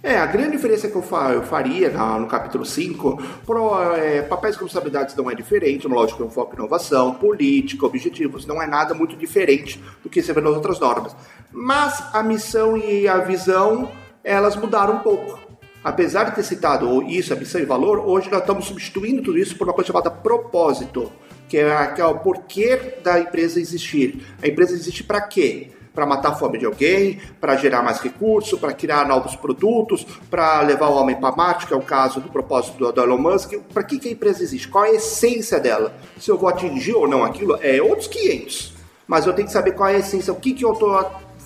[0.00, 5.16] É, a grande diferença que eu, faria no capítulo 5, pro, é, papéis e responsabilidades
[5.16, 9.16] não é diferente, lógico, é um foco em inovação, política, objetivos, não é nada muito
[9.16, 11.16] diferente do que você vê nas outras normas.
[11.52, 13.90] Mas a missão e a visão,
[14.22, 15.38] elas mudaram um pouco.
[15.82, 19.56] Apesar de ter citado isso, a missão e valor, hoje nós estamos substituindo tudo isso
[19.56, 21.10] por uma coisa chamada propósito,
[21.48, 24.26] que é, que é o porquê da empresa existir.
[24.42, 25.72] A empresa existe para quê?
[25.98, 30.60] para matar a fome de alguém, para gerar mais recurso, para criar novos produtos, para
[30.60, 33.54] levar o homem para Marte, que é o caso do propósito do, Elon Musk.
[33.74, 34.68] Para que, que a empresa existe?
[34.68, 35.92] Qual é a essência dela?
[36.16, 38.74] Se eu vou atingir ou não aquilo, é outros 500.
[39.08, 40.96] Mas eu tenho que saber qual é a essência, o que, que eu estou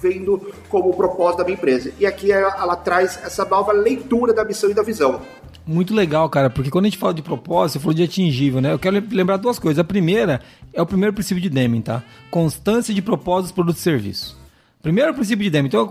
[0.02, 1.92] vendo como propósito da minha empresa.
[1.98, 5.20] E aqui ela, ela traz essa nova leitura da missão e da visão.
[5.64, 8.72] Muito legal, cara, porque quando a gente fala de propósito, você falou de atingível, né?
[8.72, 9.78] Eu quero lembrar duas coisas.
[9.78, 10.40] A primeira
[10.72, 12.02] é o primeiro princípio de Deming, tá?
[12.30, 14.36] Constância de propósitos, produtos e serviços.
[14.82, 15.68] Primeiro princípio de Deming.
[15.68, 15.86] Então,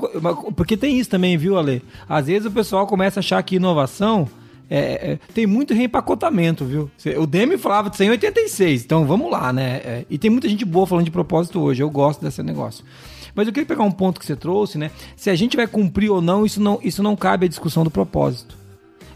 [0.57, 1.81] porque tem isso também, viu, Ale?
[2.09, 4.27] Às vezes o pessoal começa a achar que inovação
[4.73, 6.89] é, é, tem muito reempacotamento, viu?
[7.17, 9.81] O Demi falava de 186, então vamos lá, né?
[9.83, 12.85] É, e tem muita gente boa falando de propósito hoje, eu gosto desse negócio.
[13.35, 14.91] Mas eu queria pegar um ponto que você trouxe, né?
[15.15, 17.91] Se a gente vai cumprir ou não, isso não, isso não cabe à discussão do
[17.91, 18.55] propósito.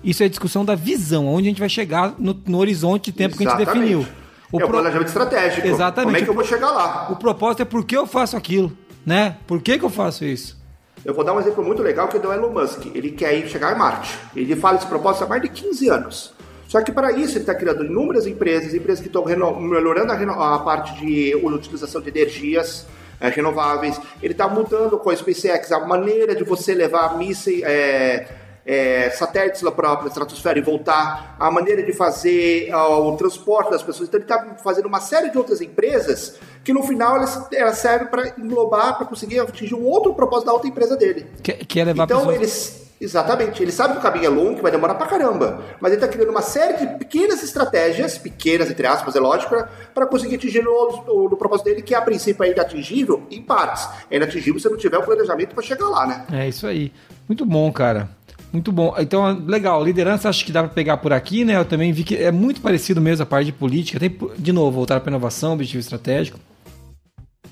[0.03, 3.17] Isso é a discussão da visão, onde a gente vai chegar no, no horizonte de
[3.17, 3.65] tempo Exatamente.
[3.65, 4.07] que a gente definiu.
[4.51, 4.77] O é o pro...
[4.77, 5.67] planejamento estratégico.
[5.67, 6.05] Exatamente.
[6.05, 7.07] Como é que eu vou chegar lá?
[7.11, 8.71] O propósito é por que eu faço aquilo,
[9.05, 9.37] né?
[9.47, 10.57] Por que, que eu faço isso?
[11.03, 12.85] Eu vou dar um exemplo muito legal que é do Elon Musk.
[12.93, 14.17] Ele quer ir chegar em Marte.
[14.35, 16.33] Ele fala esse propósito há mais de 15 anos.
[16.67, 20.59] Só que para isso ele está criando inúmeras empresas, empresas que estão melhorando a, a,
[20.59, 22.87] parte de utilização de energias
[23.19, 23.99] é, renováveis.
[24.21, 27.61] Ele está mudando com a SpaceX a maneira de você levar mísseis.
[27.63, 28.27] É,
[28.65, 33.69] é, satélites lá para a estratosfera e voltar, a maneira de fazer uh, o transporte
[33.69, 34.09] das pessoas.
[34.09, 38.07] Então ele está fazendo uma série de outras empresas que no final elas, elas servem
[38.07, 41.27] para englobar, para conseguir atingir um outro propósito da outra empresa dele.
[41.43, 42.35] Que, que é levar então pessoas...
[42.35, 43.61] eles Exatamente.
[43.61, 45.63] Ele sabe que o caminho é longo, que vai demorar pra caramba.
[45.79, 49.55] Mas ele está criando uma série de pequenas estratégias, pequenas entre aspas, é lógico,
[49.93, 53.87] para conseguir atingir o, o, propósito dele, que a princípio é inatingível em partes.
[54.09, 56.25] É inatingível se não tiver o planejamento para chegar lá, né?
[56.31, 56.91] É isso aí.
[57.27, 58.09] Muito bom, cara.
[58.51, 58.95] Muito bom.
[58.97, 59.83] Então, legal.
[59.83, 61.57] Liderança acho que dá para pegar por aqui, né?
[61.57, 63.99] Eu também vi que é muito parecido mesmo a parte de política.
[63.99, 66.39] Tem, de novo, voltar para inovação, objetivo estratégico.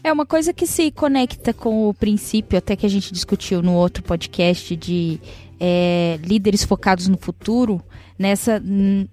[0.03, 3.73] É uma coisa que se conecta com o princípio, até que a gente discutiu no
[3.73, 5.17] outro podcast de
[5.57, 7.81] é, líderes focados no futuro.
[8.19, 8.61] Nessa,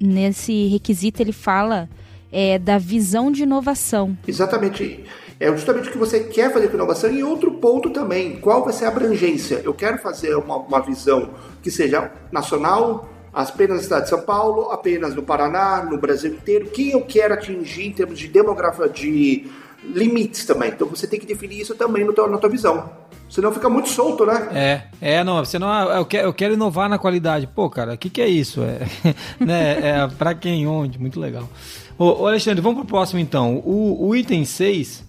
[0.01, 1.89] nesse requisito ele fala
[2.33, 4.19] é, da visão de inovação.
[4.27, 5.05] Exatamente.
[5.39, 8.73] É justamente o que você quer fazer com inovação e outro ponto também, qual vai
[8.73, 9.63] ser a abrangência?
[9.65, 11.31] Eu quero fazer uma, uma visão
[11.63, 16.67] que seja nacional, apenas na cidade de São Paulo, apenas no Paraná, no Brasil inteiro,
[16.67, 19.49] quem eu quero atingir em termos de demografia, de
[19.85, 20.71] limites também.
[20.71, 22.91] Então você tem que definir isso também no teu, na tua visão.
[23.29, 24.49] Senão fica muito solto, né?
[24.53, 24.83] É,
[25.19, 27.47] é, não, você não, eu quero, eu quero inovar na qualidade.
[27.47, 28.61] Pô, cara, o que, que é isso?
[28.63, 28.81] É,
[29.39, 30.99] né, é pra quem, onde?
[30.99, 31.49] Muito legal.
[31.97, 33.57] Ô, ô Alexandre, vamos pro próximo então.
[33.65, 35.05] O, o item 6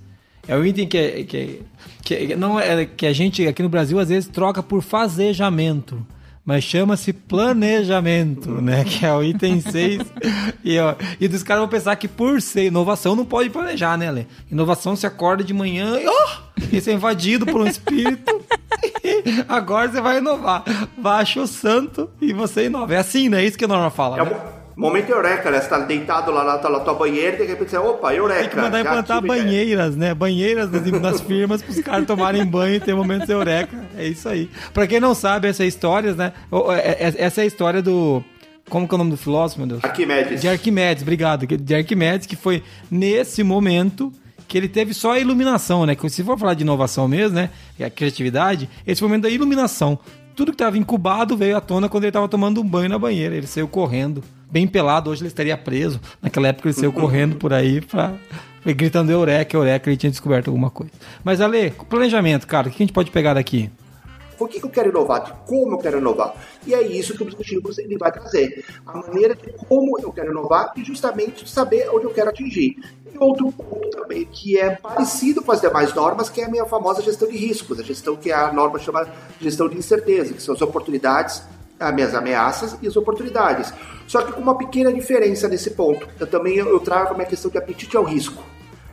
[0.48, 1.60] é o item que, é, que, é,
[2.04, 6.06] que, não é, que a gente aqui no Brasil às vezes troca por fazejamento.
[6.44, 8.84] Mas chama-se planejamento, né?
[8.84, 10.02] Que é o item 6.
[10.64, 14.10] e, ó, e dos caras vão pensar que por ser inovação não pode planejar, né,
[14.10, 14.26] Lê?
[14.52, 18.42] Inovação se acorda de manhã e, oh, e você é invadido por um espírito.
[19.48, 20.64] agora você vai inovar.
[20.98, 22.96] Baixa o santo e você inova.
[22.96, 23.44] É assim, né?
[23.44, 24.20] É isso que a norma fala.
[24.20, 24.61] É né?
[24.82, 25.62] Momento eureka, né?
[25.62, 28.40] Você tá deitado lá na, na tua banheira e de repente você, opa, eureka.
[28.42, 30.12] Tem que mandar implantar banheiras, né?
[30.16, 33.78] Banheiras nas, nas firmas para os caras tomarem banho e ter momentos eureka.
[33.96, 34.50] É isso aí.
[34.74, 36.34] Para quem não sabe essas histórias, né?
[36.84, 38.24] É, é, essa é a história do...
[38.72, 39.84] Como que é o nome do filósofo, meu Deus?
[39.84, 40.42] Arquimedes.
[40.42, 41.46] De Arquimedes, obrigado.
[41.46, 44.12] De Arquimedes, que foi nesse momento
[44.48, 45.94] que ele teve só a iluminação, né?
[45.94, 47.52] Que se for falar de inovação mesmo, né?
[47.78, 50.00] E a criatividade, esse momento da iluminação.
[50.36, 53.36] Tudo que estava incubado veio à tona quando ele estava tomando um banho na banheira.
[53.36, 56.00] Ele saiu correndo bem pelado, hoje ele estaria preso.
[56.22, 58.14] Naquela época ele saiu correndo por aí pra,
[58.66, 60.92] gritando eureka, eureka, ele tinha descoberto alguma coisa.
[61.24, 63.72] Mas Ale, planejamento, cara, o que a gente pode pegar daqui?
[64.38, 65.24] Por que, eu quero inovar?
[65.24, 66.34] De como eu quero inovar?
[66.66, 68.66] E é isso que o objetivo ele vai trazer.
[68.88, 72.76] A maneira de como eu quero inovar e justamente saber onde eu quero atingir.
[73.14, 76.66] E outro ponto também, que é parecido com as demais normas, que é a minha
[76.66, 80.42] famosa gestão de riscos, a gestão que a norma chama de gestão de incerteza, que
[80.42, 81.44] são as oportunidades
[81.82, 83.74] as minhas ameaças e as oportunidades.
[84.08, 86.08] Só que com uma pequena diferença nesse ponto.
[86.20, 88.44] Eu também eu trago a minha questão de apetite ao risco.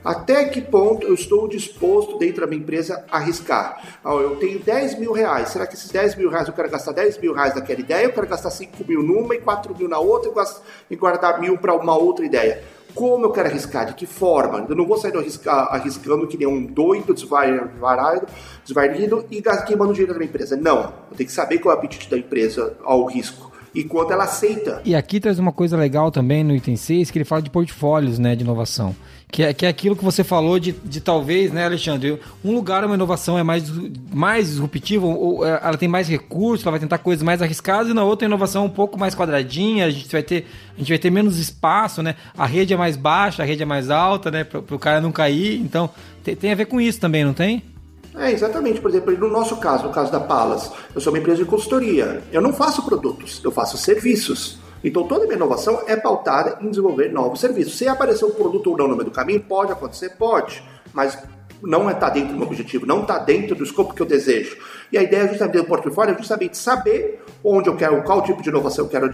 [0.05, 3.99] Até que ponto eu estou disposto dentro da minha empresa a arriscar?
[4.05, 5.51] eu tenho 10 mil reais.
[5.51, 8.07] Será que esses 10 mil reais eu quero gastar 10 mil reais naquela ideia?
[8.07, 10.33] Eu quero gastar 5 mil numa e 4 mil na outra
[10.91, 12.63] e guardar mil para uma outra ideia?
[12.95, 13.87] Como eu quero arriscar?
[13.87, 14.67] De que forma?
[14.69, 15.13] Eu não vou sair
[15.47, 18.27] arriscando que nem um doido, desvariado,
[18.65, 20.57] desvarido e queimando dinheiro da minha empresa.
[20.57, 20.93] Não.
[21.11, 24.25] Eu tenho que saber qual é o apetite da empresa ao risco e quanto ela
[24.25, 24.83] aceita.
[24.85, 28.19] E aqui traz uma coisa legal também no item 6, que ele fala de portfólios
[28.19, 28.95] né, de inovação.
[29.31, 32.19] Que é, que é aquilo que você falou de, de talvez, né, Alexandre?
[32.43, 33.71] Um lugar, uma inovação é mais,
[34.11, 37.95] mais disruptiva, ou, é, ela tem mais recursos, ela vai tentar coisas mais arriscadas, e
[37.95, 41.11] na outra inovação um pouco mais quadradinha, a gente vai ter, a gente vai ter
[41.11, 42.15] menos espaço, né?
[42.39, 44.45] A rede é mais baixa, a rede é mais alta, né?
[44.45, 45.61] Para o cara não cair.
[45.61, 45.91] Então,
[46.25, 47.63] tem, tem a ver com isso também, não tem?
[48.17, 48.81] É, exatamente.
[48.81, 52.23] Por exemplo, no nosso caso, no caso da Palas, eu sou uma empresa de consultoria.
[52.33, 54.59] Eu não faço produtos, eu faço serviços.
[54.83, 57.77] Então toda minha inovação é pautada em desenvolver novos serviços.
[57.77, 60.63] Se aparecer um produto ou não no meio do caminho, pode acontecer, pode.
[60.93, 61.19] Mas
[61.63, 64.57] não está dentro do meu objetivo, não está dentro do escopo que eu desejo.
[64.91, 68.49] E a ideia justamente do portfólio é justamente saber onde eu quero, qual tipo de
[68.49, 69.13] inovação eu quero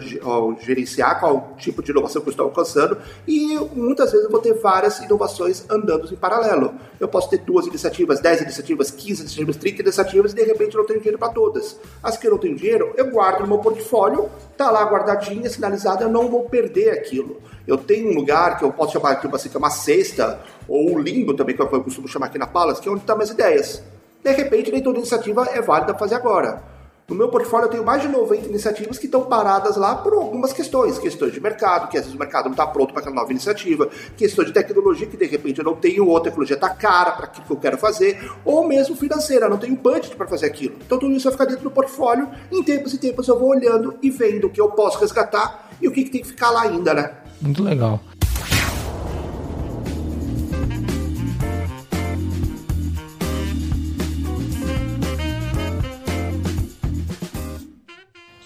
[0.61, 4.55] gerenciar, qual tipo de inovação que eu estou alcançando, e muitas vezes eu vou ter
[4.55, 6.75] várias inovações andando em paralelo.
[7.01, 10.81] Eu posso ter duas iniciativas, dez iniciativas, quinze iniciativas, trinta iniciativas, e de repente eu
[10.81, 11.79] não tenho dinheiro para todas.
[12.03, 16.05] As que eu não tenho dinheiro, eu guardo no meu portfólio, está lá guardadinha, sinalizada,
[16.05, 17.43] eu não vou perder aquilo.
[17.67, 20.95] Eu tenho um lugar que eu posso chamar tipo assim, que é uma cesta, ou
[20.95, 23.19] o limbo também, que eu costumo chamar aqui na Palas, que é onde estão tá
[23.19, 23.83] minhas ideias.
[24.23, 26.75] De repente, nem toda iniciativa é válida fazer agora.
[27.07, 30.55] No meu portfólio eu tenho mais de 90 iniciativas que estão paradas lá por algumas
[30.55, 30.99] questões.
[30.99, 33.91] Questões de mercado, que às vezes o mercado não está pronto para aquela nova iniciativa.
[34.17, 37.27] Questões de tecnologia, que de repente eu não tenho, ou a tecnologia está cara para
[37.27, 38.27] aquilo que eu quero fazer.
[38.43, 40.77] Ou mesmo financeira, não tenho budget para fazer aquilo.
[40.87, 42.27] Então tudo isso vai ficar dentro do portfólio.
[42.51, 45.87] Em tempos e tempos eu vou olhando e vendo o que eu posso resgatar e
[45.87, 47.11] o que, que tem que ficar lá ainda, né?
[47.43, 48.01] Muito legal.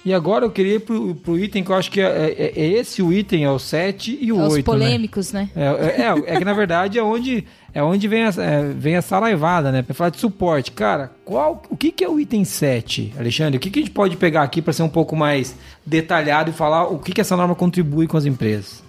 [0.08, 2.66] E agora eu queria ir pro, pro item que eu acho que é, é, é
[2.66, 4.52] esse o item, é o 7 e o é 8.
[4.52, 5.50] Os polêmicos, né?
[5.54, 5.62] né?
[5.64, 7.44] É, é, é, que na verdade é onde,
[7.74, 9.82] é onde vem, a, é, vem a saraivada, né?
[9.82, 10.72] Pra falar de suporte.
[10.72, 13.58] Cara, qual, o que, que é o item 7, Alexandre?
[13.58, 16.54] O que, que a gente pode pegar aqui para ser um pouco mais detalhado e
[16.54, 18.82] falar o que, que essa norma contribui com as empresas?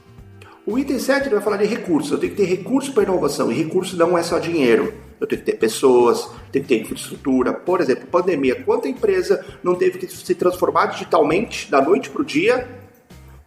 [0.66, 2.14] O item 7 vai falar de recursos.
[2.14, 3.52] Eu tenho que ter recursos para inovação.
[3.52, 7.54] E recurso não é só dinheiro eu tenho que ter pessoas, tenho que ter infraestrutura.
[7.54, 12.26] Por exemplo, pandemia, quanta empresa não teve que se transformar digitalmente da noite para o
[12.26, 12.80] dia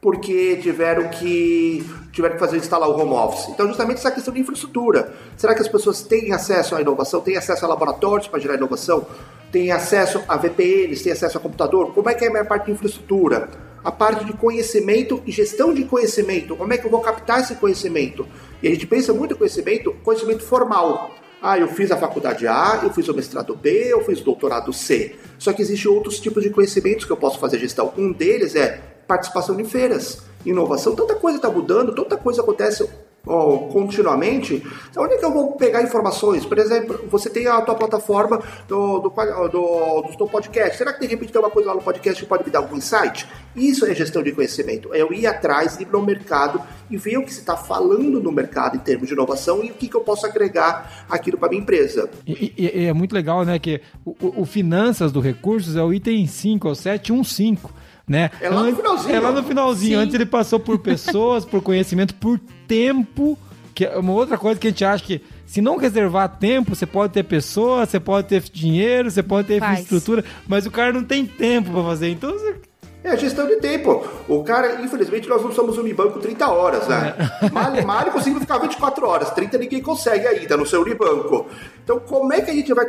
[0.02, 3.48] porque tiveram que tiveram que fazer instalar o home office.
[3.48, 5.14] Então, justamente essa questão de infraestrutura.
[5.36, 9.06] Será que as pessoas têm acesso à inovação, têm acesso a laboratórios para gerar inovação,
[9.52, 11.94] têm acesso a VPNs, têm acesso a computador?
[11.94, 13.48] Como é que é a minha parte de infraestrutura?
[13.84, 16.56] A parte de conhecimento e gestão de conhecimento.
[16.56, 18.26] Como é que eu vou captar esse conhecimento?
[18.60, 21.12] E a gente pensa muito em conhecimento, conhecimento formal.
[21.44, 24.72] Ah, eu fiz a faculdade A, eu fiz o mestrado B, eu fiz o doutorado
[24.72, 25.16] C.
[25.40, 27.92] Só que existem outros tipos de conhecimentos que eu posso fazer gestão.
[27.98, 30.94] Um deles é participação em feiras, inovação.
[30.94, 32.88] Tanta coisa está mudando, tanta coisa acontece
[33.26, 34.62] oh, continuamente,
[34.96, 36.44] onde é que eu vou pegar informações?
[36.44, 40.76] Por exemplo, você tem a tua plataforma do, do, do, do teu podcast.
[40.76, 42.76] Será que de repente tem uma coisa lá no podcast que pode me dar algum
[42.76, 43.28] insight?
[43.54, 44.92] Isso é gestão de conhecimento.
[44.94, 48.32] É eu ir atrás, ir no mercado e ver o que se está falando no
[48.32, 51.62] mercado em termos de inovação e o que, que eu posso agregar aquilo para minha
[51.62, 52.10] empresa.
[52.26, 55.92] E, e, e, é muito legal, né, que o, o, Finanças do Recursos é o
[55.92, 57.58] item 5, é o 715
[58.06, 58.30] né?
[58.40, 59.14] É lá no finalzinho.
[59.14, 59.98] É lá no finalzinho.
[59.98, 60.02] Sim.
[60.02, 63.38] Antes ele passou por pessoas, por conhecimento, por tempo,
[63.74, 66.86] que é uma outra coisa que a gente acha que se não reservar tempo, você
[66.86, 69.80] pode ter pessoas, você pode ter dinheiro, você pode ter Faz.
[69.80, 72.10] infraestrutura, mas o cara não tem tempo para fazer.
[72.10, 72.56] Então você
[73.04, 74.06] é a gestão de tempo.
[74.28, 77.14] O cara, infelizmente, nós não somos Unibanco 30 horas, né?
[77.42, 77.82] É.
[77.84, 79.30] Mal, conseguimos ficar 24 horas.
[79.30, 81.46] 30 ninguém consegue ainda no seu Unibanco.
[81.82, 82.86] Então, como é que a gente vai,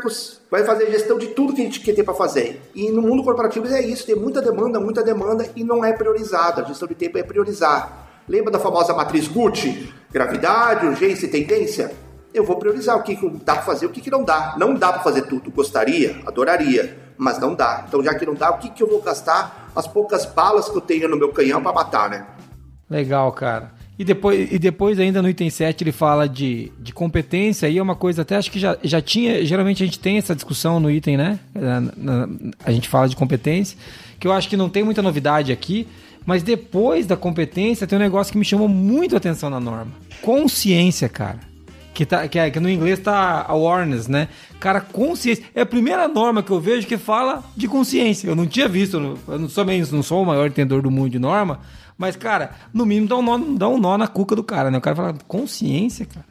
[0.52, 2.62] vai fazer a gestão de tudo que a gente quer ter para fazer?
[2.76, 6.62] E no mundo corporativo é isso: tem muita demanda, muita demanda e não é priorizada.
[6.62, 8.22] A gestão de tempo é priorizar.
[8.28, 9.92] Lembra da famosa matriz Gucci?
[10.12, 11.92] Gravidade, urgência e tendência?
[12.34, 14.56] Eu vou priorizar o que dá para fazer e o que não dá.
[14.58, 15.52] Não dá para fazer tudo.
[15.52, 17.86] Gostaria, adoraria mas não dá.
[17.88, 20.78] Então, já que não dá, o que, que eu vou gastar as poucas balas que
[20.78, 22.26] eu tenho no meu canhão para matar, né?
[22.90, 23.72] Legal, cara.
[23.98, 27.82] E depois, e depois ainda no item 7 ele fala de, de competência, e é
[27.82, 30.90] uma coisa até acho que já, já tinha, geralmente a gente tem essa discussão no
[30.90, 31.40] item, né?
[32.66, 33.78] A gente fala de competência,
[34.20, 35.88] que eu acho que não tem muita novidade aqui,
[36.26, 39.92] mas depois da competência tem um negócio que me chamou muito a atenção na norma.
[40.22, 41.53] Consciência, cara
[41.94, 44.28] que, tá, que, é, que no inglês tá awareness, né?
[44.60, 45.44] Cara, consciência.
[45.54, 48.28] É a primeira norma que eu vejo que fala de consciência.
[48.28, 51.20] Eu não tinha visto, eu não sou, não sou o maior entendedor do mundo de
[51.20, 51.60] norma,
[51.98, 54.78] mas, cara, no mínimo dá um nó, dá um nó na cuca do cara, né?
[54.78, 56.26] O cara fala, consciência, cara.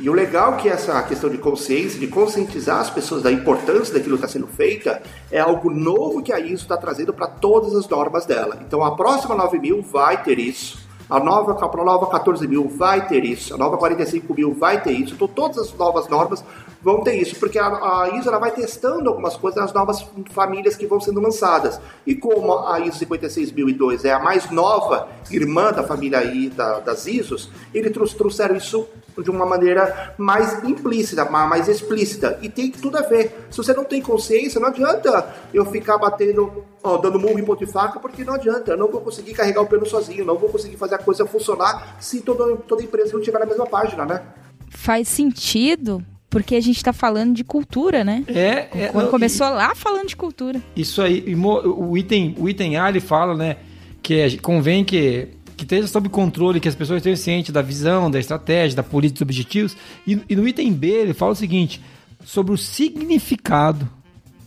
[0.00, 3.92] E o legal é que essa questão de consciência, de conscientizar as pessoas da importância
[3.92, 7.74] daquilo que está sendo feita, é algo novo que a ISO está trazendo para todas
[7.74, 8.58] as normas dela.
[8.66, 10.78] Então a próxima 9000 vai ter isso.
[11.12, 14.92] A nova, a nova 14 mil vai ter isso, a nova 45 mil vai ter
[14.92, 16.42] isso, então todas as novas normas
[16.82, 20.76] vão ter isso, porque a, a ISO ela vai testando algumas coisas nas novas famílias
[20.76, 21.80] que vão sendo lançadas.
[22.06, 27.06] E como a ISO 56002 é a mais nova irmã da família I, da, das
[27.06, 28.86] ISOs, eles trouxeram isso
[29.18, 32.38] de uma maneira mais implícita, mais explícita.
[32.40, 33.46] E tem tudo a ver.
[33.50, 37.62] Se você não tem consciência, não adianta eu ficar batendo, ó, dando murro em ponto
[37.62, 38.72] e faca, porque não adianta.
[38.72, 41.96] Eu não vou conseguir carregar o pelo sozinho, não vou conseguir fazer a coisa funcionar
[42.00, 44.22] se toda, toda empresa não estiver na mesma página, né?
[44.70, 48.24] Faz sentido, porque a gente está falando de cultura, né?
[48.26, 48.68] É.
[48.74, 50.62] é Quando começou e, lá falando de cultura.
[50.74, 53.58] Isso aí, o item, o item A ele fala, né?
[54.02, 58.18] Que convém que que esteja sob controle, que as pessoas estejam cientes da visão, da
[58.18, 59.76] estratégia, da política, dos objetivos.
[60.06, 61.80] E, e no item B ele fala o seguinte:
[62.24, 63.88] sobre o significado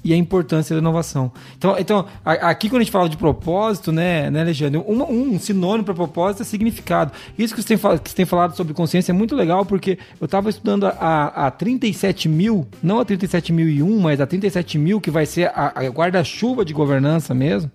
[0.06, 1.32] e a importância da inovação.
[1.58, 5.84] Então, então aqui quando a gente fala de propósito, né, né Alexandre, um, um sinônimo
[5.84, 7.12] para propósito é significado.
[7.36, 10.26] Isso que você, tem, que você tem falado sobre consciência é muito legal, porque eu
[10.26, 15.26] estava estudando a, a 37 mil, não a 37.001, mas a 37 mil, que vai
[15.26, 17.72] ser a, a guarda-chuva de governança mesmo.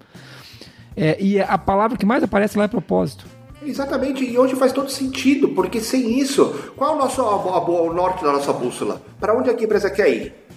[0.97, 3.25] É, e a palavra que mais aparece lá é propósito.
[3.61, 8.23] Exatamente, e hoje faz todo sentido, porque sem isso, qual é o nosso o norte
[8.23, 9.03] da nossa bússola?
[9.19, 10.50] Para onde a empresa quer ir?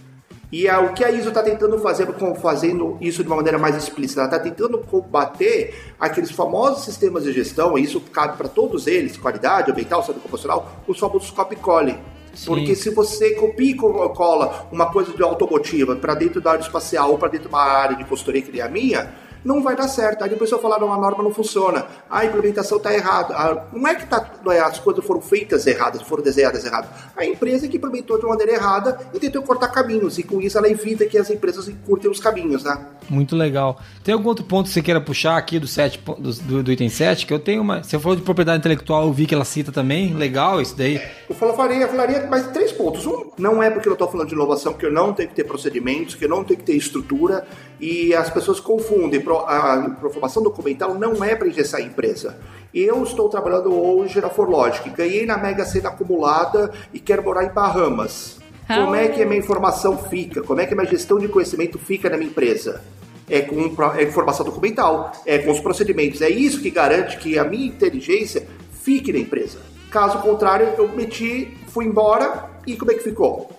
[0.53, 2.07] E é, o que a ISO está tentando fazer,
[2.39, 7.33] fazendo isso de uma maneira mais explícita, ela está tentando combater aqueles famosos sistemas de
[7.33, 11.97] gestão, e isso cabe para todos eles, qualidade, ambiental, saúde ocupacional, os famosos copy-cole.
[12.45, 17.09] Porque se você copia e cola uma coisa de automotiva para dentro da área espacial
[17.09, 19.11] ou para dentro de uma área de consultoria que nem a minha,
[19.43, 20.23] não vai dar certo.
[20.23, 23.33] Aí depois eu falar, não, a norma não funciona, a implementação está errada.
[23.35, 26.89] Ah, não é que tá, é, as coisas foram feitas erradas, foram desenhadas erradas.
[27.15, 30.69] A empresa que implementou de maneira errada e tentou cortar caminhos, e com isso ela
[30.69, 32.77] evita que as empresas encurtem os caminhos, né?
[33.09, 33.79] Muito legal.
[34.03, 37.25] Tem algum outro ponto que você queira puxar aqui do, set, do, do, item 7?
[37.25, 37.83] Que eu tenho uma.
[37.83, 40.13] Você falou de propriedade intelectual, eu vi que ela cita também.
[40.13, 41.01] Legal isso daí.
[41.29, 43.05] Eu falaria, falaria mais três pontos.
[43.05, 45.43] Um, não é porque eu estou falando de inovação que eu não tenho que ter
[45.43, 47.45] procedimentos, que eu não tenho que ter estrutura,
[47.79, 52.37] e as pessoas confundem a informação documental não é para engessar a empresa.
[52.73, 57.49] Eu estou trabalhando hoje na Forlogic, ganhei na Mega Sena acumulada e quero morar em
[57.49, 58.39] Bahamas.
[58.67, 60.41] Como é que a minha informação fica?
[60.41, 62.81] Como é que a minha gestão de conhecimento fica na minha empresa?
[63.29, 63.55] É com
[63.95, 66.21] é informação documental, é com os procedimentos.
[66.21, 69.59] É isso que garante que a minha inteligência fique na empresa.
[69.91, 73.49] Caso contrário, eu meti, fui embora e como é que ficou?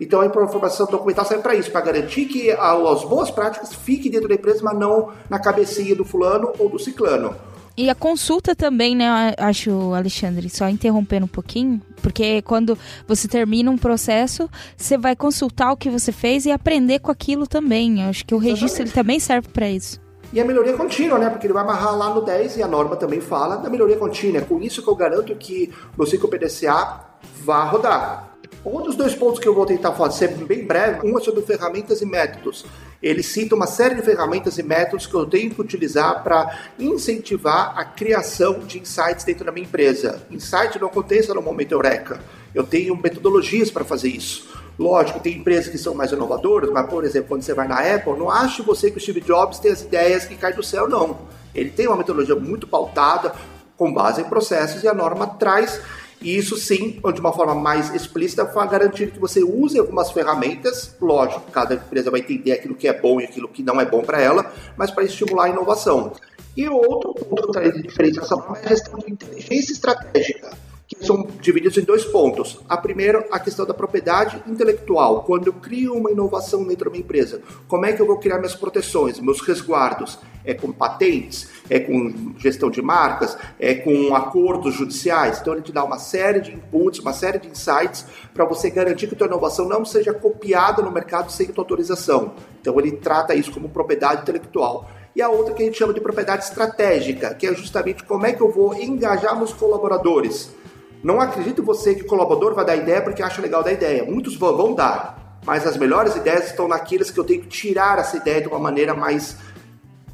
[0.00, 4.28] Então a informação documental serve para isso, para garantir que as boas práticas fiquem dentro
[4.28, 7.34] da empresa, mas não na cabecinha do fulano ou do ciclano.
[7.78, 12.76] E a consulta também, né, acho, Alexandre, só interrompendo um pouquinho, porque quando
[13.06, 17.46] você termina um processo, você vai consultar o que você fez e aprender com aquilo
[17.46, 18.00] também.
[18.00, 18.60] Eu acho que o Exatamente.
[18.60, 20.00] registro ele também serve para isso.
[20.32, 21.28] E a melhoria contínua, né?
[21.28, 24.38] Porque ele vai amarrar lá no 10 e a norma também fala da melhoria contínua.
[24.38, 27.00] É com isso que eu garanto que o ciclo PDCA
[27.44, 28.35] vá rodar.
[28.66, 32.06] Dos dois pontos que eu vou tentar fazer bem breve, um é sobre ferramentas e
[32.06, 32.64] métodos.
[33.02, 37.78] Ele cita uma série de ferramentas e métodos que eu tenho que utilizar para incentivar
[37.78, 40.22] a criação de insights dentro da minha empresa.
[40.30, 42.20] Insight não acontece no momento eureka.
[42.54, 44.48] Eu tenho metodologias para fazer isso.
[44.78, 48.18] Lógico, tem empresas que são mais inovadoras, mas, por exemplo, quando você vai na Apple,
[48.18, 51.18] não ache você que o Steve Jobs tem as ideias que caem do céu, não.
[51.54, 53.32] Ele tem uma metodologia muito pautada,
[53.76, 55.80] com base em processos, e a norma traz
[56.20, 60.94] e isso sim, de uma forma mais explícita, vai garantir que você use algumas ferramentas.
[61.00, 64.02] Lógico, cada empresa vai entender aquilo que é bom e aquilo que não é bom
[64.02, 66.12] para ela, mas para estimular a inovação.
[66.56, 71.82] E outro ponto que diferenciação é a gestão de inteligência estratégica que são divididos em
[71.82, 72.60] dois pontos.
[72.68, 75.24] A primeira, a questão da propriedade intelectual.
[75.24, 78.38] Quando eu crio uma inovação dentro da minha empresa, como é que eu vou criar
[78.38, 80.18] minhas proteções, meus resguardos?
[80.44, 81.50] É com patentes?
[81.68, 83.36] É com gestão de marcas?
[83.58, 85.40] É com acordos judiciais?
[85.40, 89.08] Então ele te dá uma série de inputs, uma série de insights para você garantir
[89.08, 92.34] que a tua inovação não seja copiada no mercado sem tua autorização.
[92.60, 96.00] Então ele trata isso como propriedade intelectual e a outra que a gente chama de
[96.00, 100.54] propriedade estratégica, que é justamente como é que eu vou engajar meus colaboradores.
[101.02, 104.04] Não acredito você que o colaborador vai dar ideia porque acha legal da ideia.
[104.04, 108.16] Muitos vão dar, mas as melhores ideias estão naquelas que eu tenho que tirar essa
[108.16, 109.36] ideia de uma maneira mais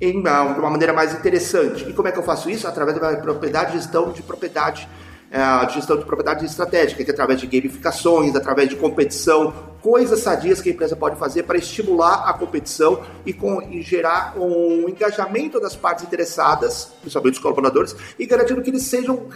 [0.01, 1.89] de uma maneira mais interessante.
[1.89, 2.67] E como é que eu faço isso?
[2.67, 4.89] Através da propriedade, gestão de propriedade
[5.39, 10.61] a gestão de propriedade estratégica, que é através de gamificações, através de competição, coisas sadias
[10.61, 15.59] que a empresa pode fazer para estimular a competição e, com, e gerar um engajamento
[15.59, 19.27] das partes interessadas, principalmente os colaboradores, e garantindo que eles sejam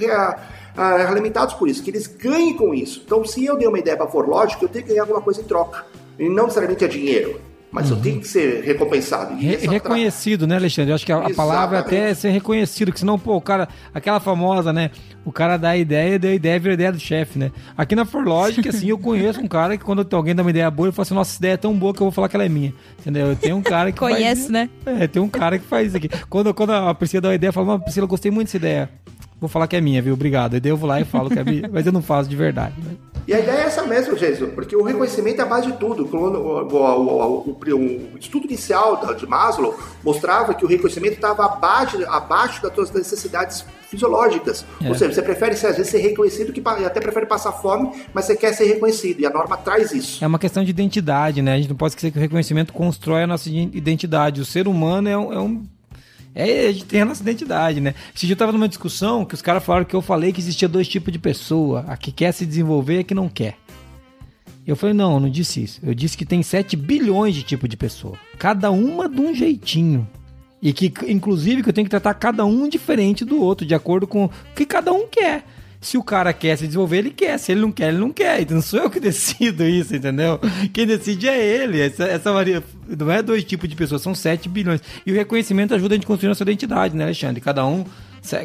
[1.09, 3.03] alimentados por isso, que eles ganhem com isso.
[3.05, 5.41] Então, se eu dei uma ideia para a Forlogic, eu tenho que ganhar alguma coisa
[5.41, 5.87] em troca.
[6.19, 7.99] E não necessariamente é dinheiro mas uhum.
[7.99, 9.35] eu tenho que ser recompensado.
[9.35, 10.49] Re reconhecido, tra...
[10.49, 10.93] né, Alexandre?
[10.93, 13.69] Eu acho que a, a palavra até é ser reconhecido, que senão, pô, o cara,
[13.93, 14.91] aquela famosa, né?
[15.27, 17.53] O cara dá a ideia, deu a ideia, vira a ideia do chefe, né?
[17.77, 20.87] Aqui na Forlogic, assim, eu conheço um cara que quando alguém dá uma ideia boa,
[20.87, 22.47] ele fala assim, nossa, essa ideia é tão boa que eu vou falar que ela
[22.47, 22.73] é minha.
[22.99, 23.27] Entendeu?
[23.27, 24.71] Eu tenho um cara que Conhece, faz, né?
[24.87, 26.09] É, tem um cara que faz isso aqui.
[26.31, 28.89] Quando, quando a Priscila dá uma ideia, eu falo, Priscila, eu gostei muito dessa ideia.
[29.39, 30.15] Vou falar que é minha, viu?
[30.15, 30.57] Obrigado.
[30.57, 32.37] E daí eu vou lá e falo que é minha, mas eu não faço de
[32.37, 32.73] verdade.
[32.79, 32.97] Né?
[33.27, 36.05] E a ideia é essa mesmo, Jesus, porque o reconhecimento é a base de tudo.
[36.05, 43.65] O, estudo inicial de Maslow mostrava que o reconhecimento estava abaixo, abaixo das suas necessidades
[43.89, 44.65] fisiológicas.
[44.81, 44.89] É.
[44.89, 48.37] Ou seja, você prefere às vezes ser reconhecido que até prefere passar fome, mas você
[48.37, 49.21] quer ser reconhecido.
[49.21, 50.23] E a norma traz isso.
[50.23, 51.55] É uma questão de identidade, né?
[51.55, 54.41] A gente não pode esquecer que o reconhecimento constrói a nossa identidade.
[54.41, 55.65] O ser humano é um, é um
[56.37, 57.95] é, a gente tem a nossa identidade, né?
[58.15, 60.69] Esse dia eu tava numa discussão que os caras falaram que eu falei que existia
[60.69, 63.57] dois tipos de pessoa: a que quer se desenvolver e a que não quer.
[64.67, 65.81] Eu falei, não, eu não disse isso.
[65.83, 68.19] Eu disse que tem 7 bilhões de tipos de pessoa.
[68.37, 70.09] Cada uma de um jeitinho.
[70.61, 74.09] E que, inclusive, que eu tenho que tratar cada um diferente do outro, de acordo
[74.09, 75.45] com o que cada um quer.
[75.87, 77.39] Se o cara quer se desenvolver, ele quer.
[77.39, 78.41] Se ele não quer, ele não quer.
[78.41, 80.41] Então não sou eu que decido isso, entendeu?
[80.73, 81.81] Quem decide é ele.
[81.81, 84.81] Essa, essa varia, não é dois tipos de pessoas, são 7 bilhões.
[85.07, 87.41] E o reconhecimento ajuda a gente a construir nossa identidade, né, Alexandre?
[87.41, 87.85] Cada um,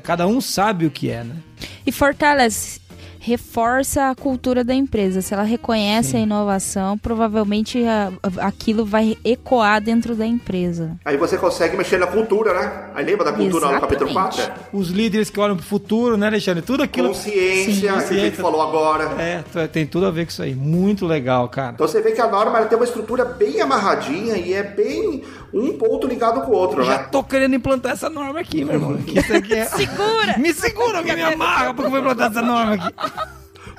[0.04, 1.36] cada um sabe o que é, né?
[1.84, 2.80] E fortalece
[3.24, 5.22] reforça a cultura da empresa.
[5.22, 6.18] Se ela reconhece Sim.
[6.18, 10.98] a inovação, provavelmente a, a, aquilo vai ecoar dentro da empresa.
[11.06, 12.86] Aí você consegue mexer na cultura, né?
[12.96, 13.76] Aí lembra da cultura Exatamente.
[13.76, 14.52] no capítulo 4?
[14.74, 16.64] Os líderes que olham para o futuro, né, Alexandre?
[16.64, 17.10] Tudo aquilo.
[17.10, 18.08] Consciência, Sim, consciência.
[18.08, 19.04] que a gente falou agora.
[19.22, 20.56] É, tem tudo a ver com isso aí.
[20.56, 21.74] Muito legal, cara.
[21.76, 25.24] Então você vê que a norma tem uma estrutura bem amarradinha e é bem
[25.54, 27.08] um ponto ligado com o outro, Já né?
[27.12, 28.98] tô querendo implantar essa norma aqui, meu irmão.
[29.08, 29.66] Isso aqui é...
[29.66, 30.38] Segura!
[30.38, 32.94] Me segura, que me amarra, porque eu vou implantar essa norma aqui.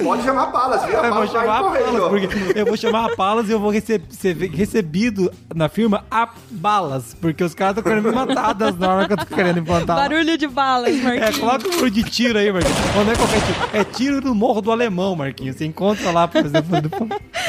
[0.03, 0.95] Pode chamar Palas, viu?
[0.99, 4.05] eu vou chamar a Palas, porque eu vou chamar a Palas e eu vou receber,
[4.11, 9.07] ser recebido na firma a balas, porque os caras estão querendo me matar das normas
[9.07, 9.97] que eu tô querendo implantar.
[9.97, 11.37] Barulho de balas, Marquinhos.
[11.37, 12.79] É, coloca um barulho de tiro aí, Marquinhos.
[12.95, 13.59] Não é qualquer tiro.
[13.73, 15.57] É tiro do Morro do Alemão, Marquinhos.
[15.57, 17.09] Você encontra lá, por exemplo.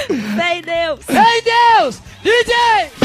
[0.10, 1.00] Vem Deus!
[1.08, 2.00] Vem Deus!
[2.24, 3.03] DJ!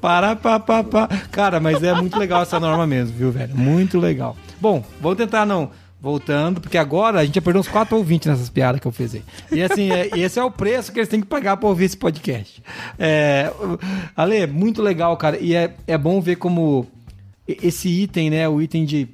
[0.00, 1.08] Para, pa, pa, pa.
[1.30, 3.54] Cara, mas é muito legal essa norma mesmo, viu, velho?
[3.54, 4.34] Muito legal.
[4.60, 5.70] Bom, vou tentar não
[6.00, 9.14] voltando, porque agora a gente já perdeu uns 4 ouvintes nessas piadas que eu fiz
[9.14, 9.22] aí.
[9.52, 11.96] E assim, é, esse é o preço que eles têm que pagar para ouvir esse
[11.96, 12.62] podcast.
[12.98, 13.52] É,
[14.16, 15.38] Ale, muito legal, cara.
[15.38, 16.86] E é, é bom ver como
[17.46, 18.48] esse item, né?
[18.48, 19.08] O item de.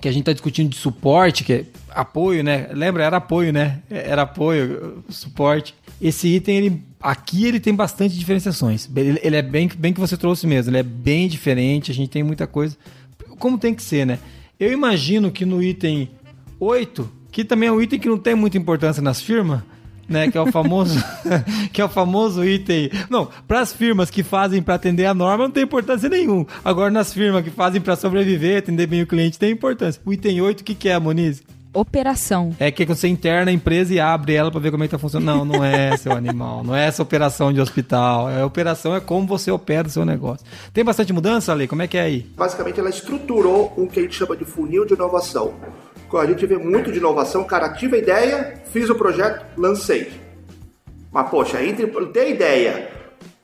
[0.00, 2.68] Que a gente tá discutindo de suporte, que é apoio, né?
[2.72, 3.04] Lembra?
[3.04, 3.78] Era apoio, né?
[3.88, 5.76] Era apoio, suporte.
[6.02, 8.88] Esse item, ele, aqui ele tem bastante diferenciações.
[8.96, 12.10] Ele, ele, é bem, bem que você trouxe mesmo, ele é bem diferente, a gente
[12.10, 12.76] tem muita coisa.
[13.38, 14.18] Como tem que ser, né?
[14.58, 16.10] Eu imagino que no item
[16.58, 19.62] 8, que também é um item que não tem muita importância nas firmas,
[20.08, 21.02] né, que é o famoso
[21.72, 22.90] que é o famoso item.
[23.08, 26.46] Não, para as firmas que fazem para atender a norma não tem importância nenhuma.
[26.64, 30.00] Agora nas firmas que fazem para sobreviver, atender bem o cliente tem importância.
[30.04, 31.42] O item 8 o que que é, Moniz?
[31.72, 32.54] Operação.
[32.58, 34.98] É que você interna a empresa e abre ela para ver como é que tá
[34.98, 35.44] funcionando.
[35.44, 36.62] Não, não é, seu animal.
[36.62, 38.28] Não é essa operação de hospital.
[38.28, 40.46] A operação é como você opera o seu negócio.
[40.72, 41.66] Tem bastante mudança, Ali?
[41.66, 42.26] Como é que é aí?
[42.36, 45.54] Basicamente, ela estruturou um que a gente chama de funil de inovação.
[46.12, 50.12] A gente vê muito de inovação, cara, tive a ideia, fiz o projeto, lancei.
[51.10, 52.90] Mas, poxa, entre ter a ideia,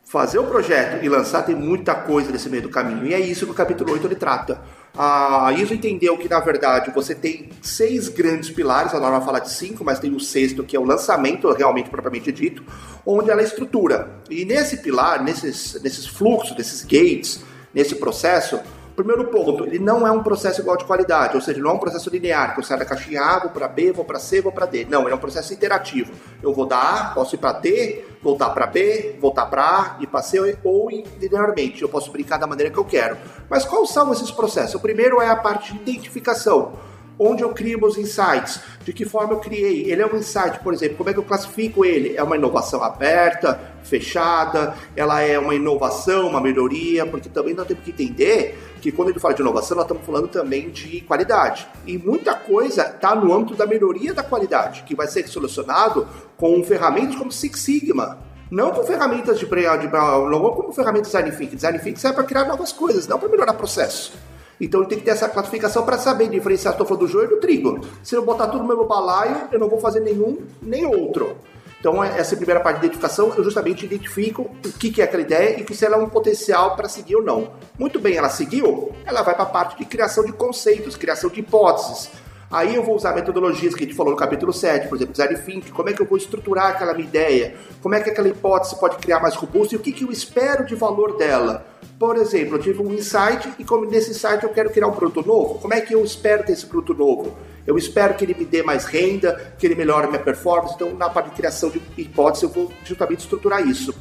[0.05, 3.07] fazer o projeto e lançar, tem muita coisa nesse meio do caminho.
[3.07, 4.61] E é isso que o capítulo 8 ele trata
[5.01, 9.49] a ISO entendeu que, na verdade, você tem seis grandes pilares, a norma fala de
[9.49, 12.65] cinco, mas tem o sexto, que é o lançamento, realmente propriamente dito,
[13.07, 14.11] onde ela estrutura.
[14.29, 18.59] E nesse pilar, nesses, nesses fluxos, nesses gates, nesse processo,
[18.99, 21.79] Primeiro ponto, ele não é um processo igual de qualidade, ou seja, não é um
[21.79, 24.51] processo linear, que eu saio da caixinha A, vou para B, vou para C, vou
[24.51, 24.89] para D.
[24.91, 26.13] Não, ele é um processo interativo.
[26.43, 30.09] Eu vou da A, posso ir para D, voltar para B, voltar para A, ir
[30.09, 31.81] para C, ou linearmente.
[31.81, 33.17] Eu posso brincar da maneira que eu quero.
[33.49, 34.75] Mas quais são esses processos?
[34.75, 36.73] O primeiro é a parte de identificação
[37.19, 39.91] onde eu crio meus insights, de que forma eu criei.
[39.91, 42.17] Ele é um insight, por exemplo, como é que eu classifico ele?
[42.17, 47.83] É uma inovação aberta, fechada, ela é uma inovação, uma melhoria, porque também nós temos
[47.83, 51.67] que entender que quando ele fala de inovação, nós estamos falando também de qualidade.
[51.87, 56.63] E muita coisa está no âmbito da melhoria da qualidade, que vai ser solucionado com
[56.63, 58.19] ferramentas como Six Sigma,
[58.51, 61.57] não com ferramentas de, de não como ferramentas Design Thinking.
[61.57, 64.13] Design Thinking serve para criar novas coisas, não para melhorar processo.
[64.61, 67.81] Então tem que ter essa classificação para saber diferenciar a falando do joio do trigo.
[68.03, 71.37] Se eu botar tudo no mesmo balaio, eu não vou fazer nenhum nem outro.
[71.81, 75.75] Então, essa primeira parte de identificação, eu justamente identifico o que, é aquela ideia e
[75.75, 77.53] se ela é um potencial para seguir ou não.
[77.79, 81.39] Muito bem, ela seguiu, ela vai para a parte de criação de conceitos, criação de
[81.39, 82.11] hipóteses.
[82.51, 85.37] Aí eu vou usar metodologias que a gente falou no capítulo 7, por exemplo, design
[85.37, 88.81] thinking, como é que eu vou estruturar aquela minha ideia, como é que aquela hipótese
[88.81, 91.67] pode criar mais robusta e o que, que eu espero de valor dela.
[91.99, 95.27] Por exemplo, eu tive um insight e como nesse insight eu quero criar um produto
[95.27, 97.37] novo, como é que eu espero ter esse produto novo?
[97.69, 101.11] Eu espero que ele me dê mais renda, que ele melhore minha performance, então na
[101.11, 103.95] parte de criação de hipótese eu vou justamente estruturar isso.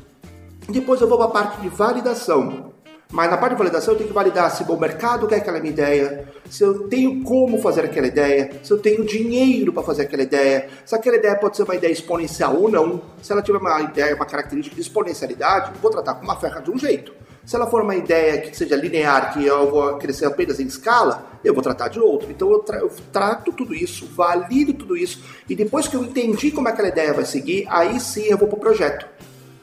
[0.70, 2.72] Depois eu vou para a parte de validação.
[3.11, 5.74] Mas na parte de validação eu tenho que validar se o mercado quer aquela minha
[5.74, 10.24] ideia, se eu tenho como fazer aquela ideia, se eu tenho dinheiro para fazer aquela
[10.24, 13.01] ideia, se aquela ideia pode ser uma ideia exponencial ou não.
[13.22, 16.72] Se ela tiver uma ideia, uma característica de exponencialidade, vou tratar com uma ferra de
[16.72, 17.11] um jeito.
[17.47, 21.25] Se ela for uma ideia que seja linear, que eu vou crescer apenas em escala,
[21.45, 22.29] eu vou tratar de outro.
[22.29, 26.51] Então eu, tra eu, trato tudo isso, valido tudo isso, e depois que eu entendi
[26.51, 29.07] como aquela ideia vai seguir, aí sim eu vou para o projeto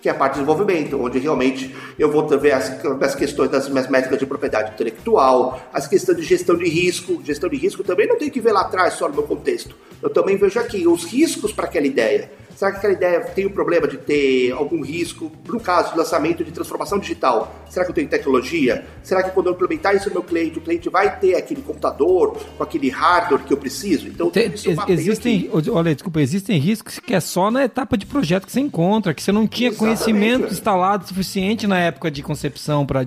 [0.01, 2.71] que é a parte de desenvolvimento, onde realmente eu vou ver as,
[3.01, 7.23] as questões das minhas métricas de propriedade intelectual, as questões de gestão de risco.
[7.25, 9.75] Gestão de risco também não tem que ver lá atrás só no meu contexto.
[10.03, 12.31] Eu também vejo aqui os riscos para aquela ideia.
[12.57, 16.45] Será que aquela ideia tem o problema de ter algum risco, no caso de lançamento
[16.45, 17.55] de transformação digital?
[17.69, 18.85] Será que eu tenho tecnologia?
[19.03, 22.37] Será que quando eu implementar isso no meu cliente, o cliente vai ter aquele computador
[22.57, 24.07] com aquele hardware que eu preciso?
[24.07, 25.71] Então, Te- tudo isso eu ex- mapeio existem, aqui.
[25.71, 29.23] olha, desculpa, existem riscos que é só na etapa de projeto que você encontra, que
[29.23, 33.05] você não tinha Exatamente, conhecimento instalado suficiente na época de concepção para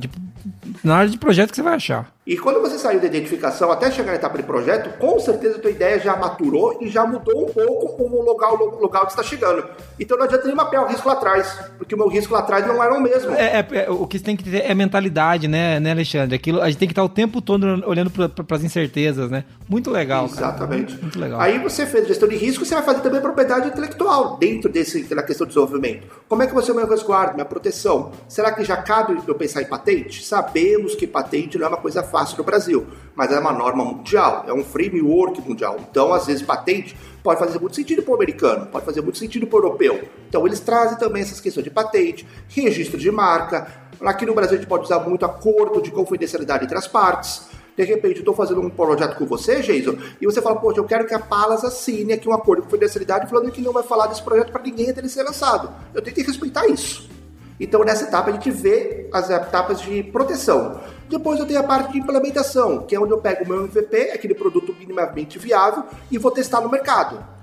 [0.84, 2.12] na área de projeto que você vai achar.
[2.28, 5.60] E quando você saiu da identificação até chegar na etapa de projeto, com certeza a
[5.62, 9.24] tua ideia já maturou e já mudou um pouco o local, o local que está
[9.24, 9.64] chegando.
[9.98, 12.68] Então não adianta nem mapear o risco lá atrás, porque o meu risco lá atrás
[12.68, 13.32] não era o mesmo.
[13.32, 16.36] É, é- é- o que você tem que ter é mentalidade, né, né, Alexandre?
[16.36, 19.46] Aquilo, a gente tem que estar o tempo todo olhando para as incertezas, né?
[19.70, 20.48] Muito legal, cara.
[20.48, 21.02] Exatamente.
[21.02, 21.40] Muito legal.
[21.40, 25.24] Aí você fez gestão de risco, você vai fazer também propriedade intelectual dentro desse, da
[25.24, 26.06] questão de desenvolvimento.
[26.28, 28.12] Como é que você é o meu resguardo, minha proteção?
[28.28, 30.26] Será que já cabe eu pensar em patente?
[30.26, 34.46] Sabemos que patente não é uma coisa fácil no Brasil, mas é uma norma mundial,
[34.48, 35.78] é um framework mundial.
[35.90, 39.46] Então, às vezes, patente pode fazer muito sentido para o americano, pode fazer muito sentido
[39.46, 40.08] para o europeu.
[40.30, 43.68] Então, eles trazem também essas questões de patente, registro de marca.
[44.02, 47.48] Aqui no Brasil, a gente pode usar muito acordo de confidencialidade entre as partes.
[47.76, 51.06] De repente, estou fazendo um projeto com você, Jason, e você fala, poxa, eu quero
[51.06, 54.24] que a Palas assine aqui um acordo de confidencialidade falando que não vai falar desse
[54.24, 55.72] projeto para ninguém até ele ser lançado.
[55.94, 57.17] Eu tenho que respeitar isso.
[57.60, 60.80] Então, nessa etapa, a gente vê as etapas de proteção.
[61.10, 64.12] Depois eu tenho a parte de implementação, que é onde eu pego o meu MVP,
[64.12, 67.38] aquele produto minimamente viável, e vou testar no mercado.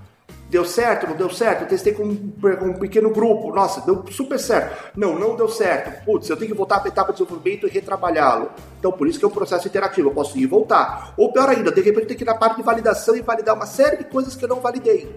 [0.47, 1.07] Deu certo?
[1.07, 1.63] Não deu certo?
[1.63, 3.53] Eu testei com um, pequeno grupo.
[3.53, 4.91] Nossa, deu super certo.
[4.95, 6.05] Não, não deu certo.
[6.05, 8.51] Putz, eu tenho que voltar para a etapa de desenvolvimento e retrabalhá-lo.
[8.79, 10.09] Então, por isso que é um processo interativo.
[10.09, 11.13] Eu posso ir e voltar.
[11.17, 13.55] Ou pior ainda, de repente eu tenho que ir na parte de validação e validar
[13.55, 15.13] uma série de coisas que eu não validei.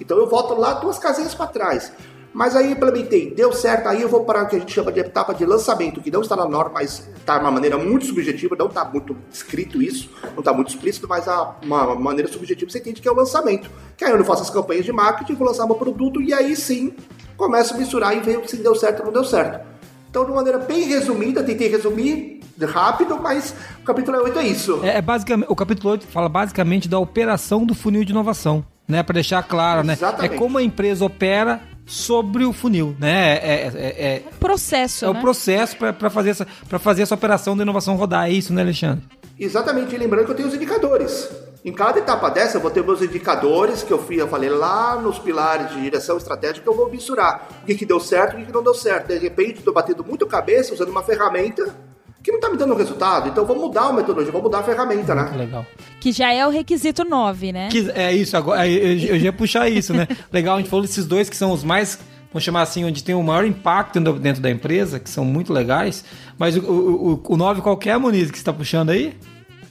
[0.00, 1.92] Então, eu volto lá duas casinhas para trás.
[2.32, 5.00] Mas aí implementei, deu certo, aí eu vou para o que a gente chama de
[5.00, 8.56] etapa de lançamento, que não está na norma, mas está de uma maneira muito subjetiva,
[8.58, 12.78] não está muito escrito isso, não está muito explícito, mas a, uma maneira subjetiva você
[12.78, 13.70] entende que é o lançamento.
[13.96, 16.94] Que aí eu faço as campanhas de marketing, vou lançar meu produto e aí sim
[17.36, 19.66] começo a misturar e ver se deu certo ou não deu certo.
[20.08, 24.80] Então, de uma maneira bem resumida, tentei resumir rápido, mas o capítulo 8 é isso.
[24.82, 29.02] É, é basicamente, o capítulo 8 fala basicamente da operação do funil de inovação, né?
[29.02, 29.94] Para deixar claro, né?
[29.94, 30.34] Exatamente.
[30.34, 33.34] É como a empresa opera sobre o funil, né?
[33.38, 35.18] É, é, é- é- Processo, é né?
[35.18, 38.26] o processo para fazer, essa, pra fazer essa operação da inovação rodar.
[38.26, 39.04] É isso, né, Alexandre?
[39.38, 41.28] Exatamente, e lembrando que eu tenho os indicadores.
[41.64, 44.96] Em cada etapa dessa, eu vou ter meus indicadores, que eu, fui, eu falei lá
[44.96, 48.38] nos pilares de direção estratégica, eu vou mensurar o que, que deu certo e o
[48.40, 49.08] que, que não deu certo.
[49.08, 51.74] De repente, estou batendo muito cabeça usando uma ferramenta
[52.22, 53.28] que não está me dando resultado.
[53.28, 55.32] Então, vou mudar a metodologia, vou mudar a ferramenta, né?
[55.36, 55.66] Legal.
[56.00, 57.68] Que já é o requisito 9, né?
[57.70, 60.06] Que- é isso, agora eu, eu já ia puxar isso, né?
[60.32, 61.98] Legal, a gente falou desses dois que são os mais,
[62.32, 66.04] vamos chamar assim, onde tem o maior impacto dentro da empresa, que são muito legais.
[66.38, 69.14] Mas o, o, o, o 9 qual que é, Moniz, que você está puxando aí?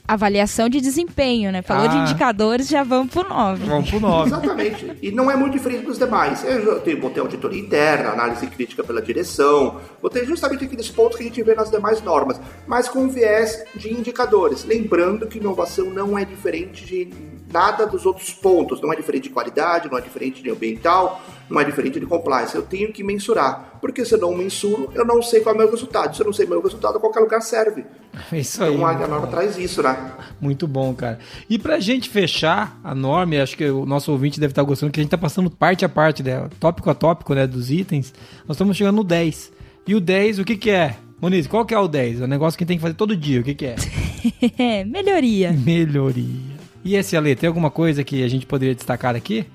[0.06, 1.62] Avaliação de desempenho, né?
[1.62, 2.00] Falou de Ah.
[2.02, 3.64] indicadores, já vamos pro 9.
[3.64, 4.28] Vamos pro 9.
[4.30, 4.92] Exatamente.
[5.00, 6.42] E não é muito diferente dos demais.
[6.44, 11.16] Eu tenho, vou ter auditoria interna, análise crítica pela direção, vou ter justamente aqueles pontos
[11.16, 14.64] que a gente vê nas demais normas, mas com viés de indicadores.
[14.64, 17.08] Lembrando que inovação não é diferente de
[17.52, 21.60] nada dos outros pontos, não é diferente de qualidade, não é diferente de ambiental, não
[21.60, 22.54] é diferente de compliance.
[22.54, 25.60] Eu tenho que mensurar, porque se eu não mensuro, eu não sei qual é o
[25.60, 26.16] meu resultado.
[26.16, 27.84] Se eu não sei o meu resultado, qualquer lugar serve.
[28.32, 28.74] É isso aí.
[28.74, 30.12] Então a norma traz isso, né?
[30.40, 31.18] Muito bom, cara.
[31.48, 34.90] E pra gente fechar a norma, e acho que o nosso ouvinte deve estar gostando,
[34.90, 38.12] que a gente tá passando parte a parte dela, tópico a tópico, né, dos itens.
[38.46, 39.52] Nós estamos chegando no 10.
[39.86, 40.96] E o 10, o que que é?
[41.20, 42.20] Moniz, qual que é o 10?
[42.20, 43.76] É um negócio que tem que fazer todo dia, o que que é?
[44.58, 45.52] É, melhoria.
[45.52, 46.51] Melhoria.
[46.84, 49.46] E esse, Ale, tem alguma coisa que a gente poderia destacar aqui?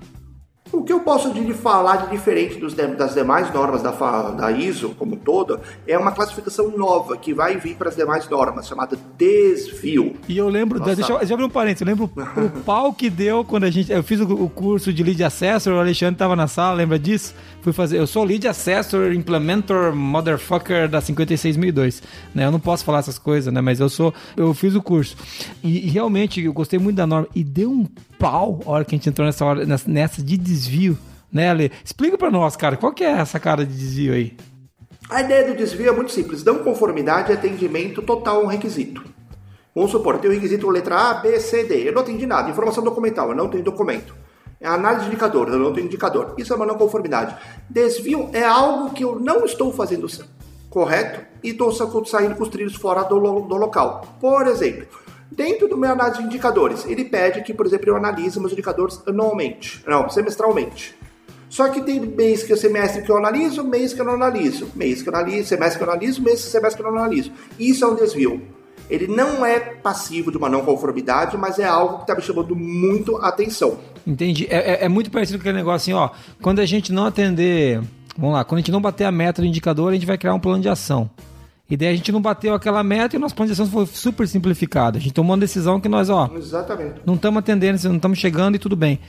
[0.71, 3.91] O que eu posso de falar de diferente dos das demais normas da,
[4.31, 8.27] da ISO como um todo é uma classificação nova que vai vir para as demais
[8.29, 10.15] normas, chamada desvio.
[10.27, 10.95] E eu lembro, Nossa.
[10.95, 13.69] deixa eu, deixa eu abrir um parênteses, eu lembro o pau que deu quando a
[13.69, 16.99] gente, eu fiz o, o curso de Lead Assessor, o Alexandre estava na sala, lembra
[16.99, 17.33] disso?
[17.67, 22.01] Fui fazer, eu sou Lead Assessor, Implementor, Motherfucker da 56002,
[22.33, 22.45] né?
[22.45, 23.59] Eu não posso falar essas coisas, né?
[23.59, 25.17] Mas eu sou, eu fiz o curso.
[25.61, 27.85] E, realmente, eu gostei muito da norma, e deu um
[28.17, 30.97] pau a hora que a gente entrou nessa hora, nessa, de desvio,
[31.29, 31.69] né, Ale?
[31.83, 34.37] Explica pra nós, cara, qual que é essa cara de desvio aí?
[35.09, 39.03] A ideia do desvio é muito simples: não conformidade e atendimento total a um requisito.
[39.75, 41.89] Vamos supor, tenho o requisito letra A, B, C, D.
[41.89, 42.49] Eu não atendi nada.
[42.49, 44.15] Informação documental, eu não tenho documento.
[44.59, 46.33] É análise de indicador, eu não tenho indicador.
[46.37, 47.35] Isso é uma não conformidade.
[47.69, 50.07] Desvio é algo que eu não estou fazendo
[50.69, 54.17] correto e estou sa- saindo com os trilhos fora do, do local.
[54.19, 54.87] Por exemplo,
[55.31, 58.99] dentro do meu análise de indicadores, ele pede que, por exemplo, eu analise meus indicadores
[59.07, 60.97] anualmente, não, semestralmente.
[61.49, 64.69] Só que tem mês que é semestre que eu analiso, mês que eu não analiso.
[64.75, 67.31] Mês que eu analiso, semestre que eu analiso, mês semestre que eu não analiso.
[67.57, 68.41] Isso é um desvio.
[68.89, 72.55] Ele não é passivo de uma não conformidade, mas é algo que está me chamando
[72.55, 73.77] muito a atenção.
[74.05, 74.47] Entendi.
[74.49, 76.09] É, é- é muito parecido com aquele negócio assim, ó.
[76.41, 77.81] Quando a gente não atender.
[78.17, 80.33] Vamos lá, quando a gente não bater a meta do indicador, a gente vai criar
[80.33, 81.09] um plano de ação.
[81.69, 83.85] E daí a gente não bateu aquela meta e o nosso plano de ação foi
[83.85, 84.97] super simplificado.
[84.97, 87.01] A gente tomou uma decisão que nós, ó, Exatamente.
[87.05, 88.99] não estamos atendendo, não estamos chegando e tudo bem.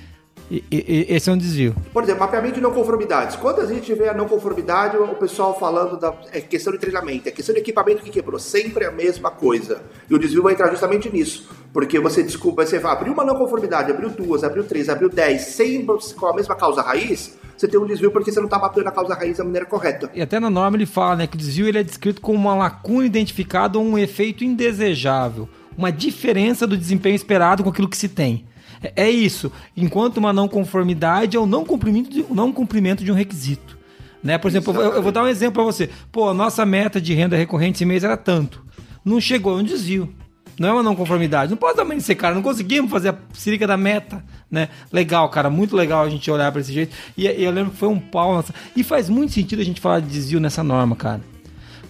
[0.51, 1.77] E- e- e- esse é um desvio.
[1.93, 3.37] Por exemplo, mapeamento de não conformidades.
[3.37, 7.29] Quando a gente vê a não conformidade, o pessoal falando da é questão de treinamento,
[7.29, 9.83] é questão de equipamento que quebrou, sempre a mesma coisa.
[10.09, 11.49] E o desvio vai entrar justamente nisso.
[11.73, 15.85] Porque você desculpa, você abriu uma não conformidade, abriu duas, abriu três, abriu dez, sem
[15.85, 18.93] com a mesma causa raiz, você tem um desvio porque você não está mapeando a
[18.93, 20.11] causa raiz da maneira correta.
[20.15, 22.55] E até na norma ele fala, né, que o desvio ele é descrito como uma
[22.55, 28.09] lacuna identificada ou um efeito indesejável, uma diferença do desempenho esperado com aquilo que se
[28.09, 28.47] tem.
[28.95, 29.51] É, isso.
[29.77, 33.77] Enquanto uma não conformidade é o não cumprimento de, não cumprimento de um requisito.
[34.23, 34.39] Né?
[34.39, 35.91] Por exemplo, eu, eu vou dar um exemplo para você.
[36.11, 38.65] Pô, a nossa meta de renda recorrente esse mês era tanto.
[39.05, 40.13] Não chegou, é um desvio.
[40.59, 41.51] Não é uma não conformidade.
[41.51, 42.35] Não pode também ser, cara.
[42.35, 44.69] Não conseguimos fazer a sírica da meta, né?
[44.93, 45.49] Legal, cara.
[45.49, 46.97] Muito legal a gente olhar para esse jeito.
[47.17, 48.35] E, e eu lembro que foi um pau.
[48.35, 48.53] Nossa.
[48.75, 51.21] E faz muito sentido a gente falar de desvio nessa norma, cara.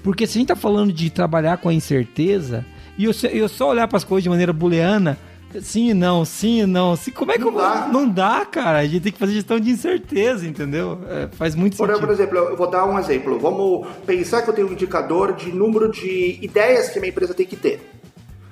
[0.02, 2.64] Porque se a gente tá falando de trabalhar com a incerteza,
[2.98, 5.18] e eu, eu só olhar para as coisas de maneira booleana,
[5.60, 7.88] sim e não, sim e não, sim, como é que Não eu dá.
[7.92, 8.78] Não dá, cara.
[8.78, 10.98] A gente tem que fazer gestão de incerteza, entendeu?
[11.08, 12.06] É, faz muito Por, sentido.
[12.06, 13.38] por exemplo, eu vou dar um exemplo.
[13.38, 17.34] Vamos pensar que eu tenho um indicador de número de ideias que a minha empresa
[17.34, 17.80] tem que ter.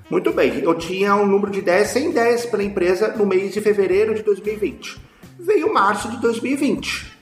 [0.08, 3.60] Muito bem, eu tinha um número de ideias, 100 ideias pela empresa no mês de
[3.60, 5.00] fevereiro de 2020.
[5.40, 7.16] Veio março de 2020.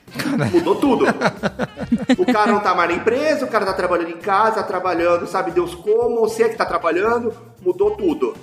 [0.53, 1.07] Mudou tudo.
[2.19, 5.27] o cara não tá mais na empresa, o cara tá trabalhando em casa, tá trabalhando,
[5.27, 7.33] sabe Deus como, você é que tá trabalhando,
[7.65, 8.35] mudou tudo.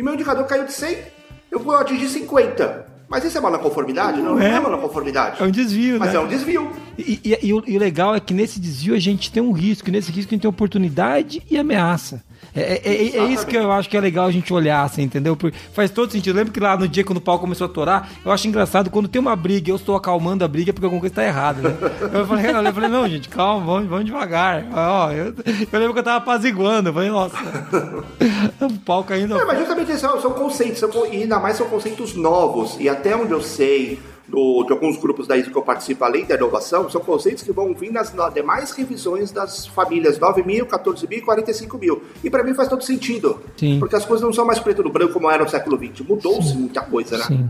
[0.00, 0.96] E meu indicador caiu de 100,
[1.50, 2.86] eu atingi 50.
[3.06, 4.16] Mas isso é uma não conformidade?
[4.22, 4.54] Não, não é.
[4.54, 5.36] é uma não conformidade.
[5.42, 6.16] É um desvio, Mas né?
[6.16, 6.72] é um desvio.
[6.96, 9.52] E, e- e o, e o legal é que nesse desvio a gente tem um
[9.52, 12.22] risco, e nesse risco a gente tem oportunidade e ameaça.
[12.54, 15.02] É, é- é- é isso que eu acho que é legal a gente olhar, assim,
[15.02, 15.36] entendeu?
[15.36, 16.34] Porque faz todo sentido.
[16.34, 18.90] Eu lembro que lá no dia quando o pau começou a torar, eu acho engraçado
[18.90, 21.68] quando tem uma briga e eu estou acalmando a briga porque alguma coisa está errada,
[21.68, 21.76] né?
[22.12, 24.64] Eu falei, eu falei, não, gente, calma, vamos, vamos devagar.
[24.72, 25.34] Ó, eu,
[25.72, 27.36] eu lembro que eu tava apaziguando, eu falei, nossa,
[28.60, 29.38] o pau caindo.
[29.38, 32.76] É, mas justamente são, são conceitos, são, e ainda mais são conceitos novos.
[32.78, 33.98] E até onde eu sei,
[34.30, 37.52] do- de alguns grupos da ISO que eu participo, além da inovação, são conceitos que
[37.52, 42.02] vão vir nas demais revisões das famílias 9 mil, 14 mil e 45 mil.
[42.22, 43.40] E pra mim faz todo sentido.
[43.56, 43.78] Sim.
[43.78, 46.06] Porque as coisas não são mais preto no branco como era no século XX.
[46.08, 47.24] Mudou-se muita coisa, né?
[47.26, 47.48] Sim,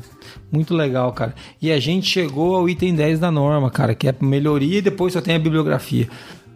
[0.50, 1.34] muito legal, cara.
[1.60, 5.12] E a gente chegou ao item 10 da norma, cara, que é melhoria e depois
[5.12, 6.08] só tem a bibliografia.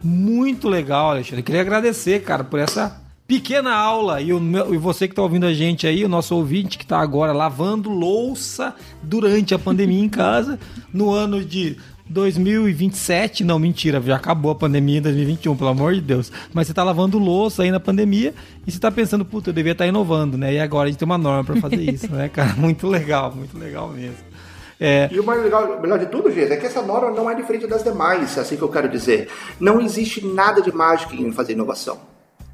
[0.03, 1.43] Muito legal, Alexandre.
[1.43, 4.20] Queria agradecer, cara, por essa pequena aula.
[4.20, 6.87] E, o meu- e você que tá ouvindo a gente aí, o nosso ouvinte que
[6.87, 10.59] tá agora lavando louça durante a pandemia em casa,
[10.93, 16.01] no ano de 2027, não, mentira, já acabou a pandemia em 2021, pelo amor de
[16.03, 16.31] Deus.
[16.53, 18.35] Mas você tá lavando louça aí na pandemia
[18.66, 20.53] e você tá pensando, puta, eu devia estar inovando, né?
[20.55, 22.55] E agora a gente tem uma norma pra fazer isso, né, cara?
[22.59, 24.16] Muito legal, muito legal mesmo.
[24.81, 27.35] É, E o mais legal, melhor de tudo, gente, é que essa norma não é
[27.35, 29.29] diferente das demais, assim que eu quero dizer.
[29.59, 31.99] Não existe nada de mágica em fazer inovação.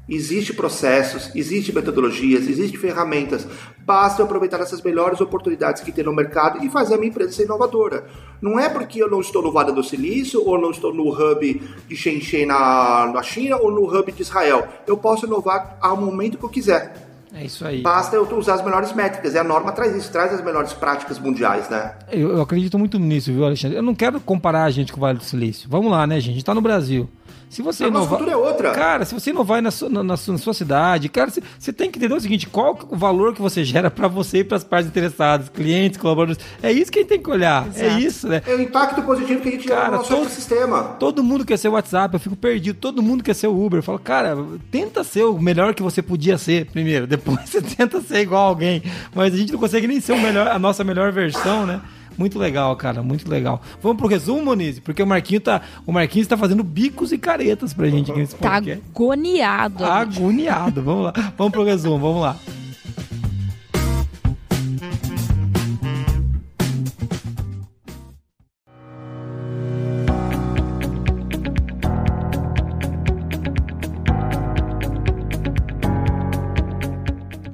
[0.09, 3.47] Existem processos, existem metodologias, existem ferramentas.
[3.85, 7.31] Basta eu aproveitar essas melhores oportunidades que tem no mercado e fazer a minha empresa
[7.31, 8.05] ser inovadora.
[8.41, 11.61] Não é porque eu não estou no Vale do Silício, ou não estou no hub
[11.87, 14.67] de Shenzhen na, na China, ou no hub de Israel.
[14.85, 17.07] Eu posso inovar ao momento que eu quiser.
[17.33, 17.81] é isso aí.
[17.81, 19.33] Basta eu usar as melhores métricas.
[19.33, 21.93] E a norma traz isso, traz as melhores práticas mundiais, né?
[22.11, 23.77] Eu, eu acredito muito nisso, viu, Alexandre?
[23.77, 25.69] Eu não quero comparar a gente com o Vale do Silício.
[25.69, 26.31] Vamos lá, né, gente?
[26.31, 27.07] A gente tá no Brasil.
[27.51, 28.17] Se você A nossa inovar.
[28.19, 28.71] cultura é outra.
[28.71, 31.73] Cara, se você inovar na sua, na, na sua, na sua cidade, cara, você, você
[31.73, 34.37] tem que entender o seguinte: qual que é o valor que você gera pra você
[34.37, 36.41] e pras partes interessadas, clientes, colaboradores.
[36.63, 37.67] É isso que a gente tem que olhar.
[37.75, 37.99] É Exato.
[38.01, 38.41] isso, né?
[38.47, 40.83] É o impacto positivo que a gente gera no nosso todo- ecossistema.
[40.97, 42.77] Todo mundo quer ser o WhatsApp, eu fico perdido.
[42.79, 43.79] Todo mundo quer ser o Uber.
[43.79, 44.37] Eu falo, cara,
[44.71, 47.05] tenta ser o melhor que você podia ser primeiro.
[47.11, 48.81] Depois você tenta ser igual a alguém.
[49.13, 51.81] Mas a gente não consegue nem ser o melhor, a nossa melhor versão, né?
[52.17, 53.61] Muito legal, cara, muito legal.
[53.81, 54.79] Vamos pro resumo, Moniz?
[54.79, 58.35] Porque o Marquinhos tá, o Marquinhos tá fazendo bicos e caretas pra gente aqui nesse
[58.35, 58.83] Tá podcast.
[58.93, 59.85] agoniado.
[59.85, 60.17] amigo.
[60.19, 60.81] Agoniado.
[60.83, 61.13] Vamos lá.
[61.37, 62.35] Vamos pro resumo, vamos lá.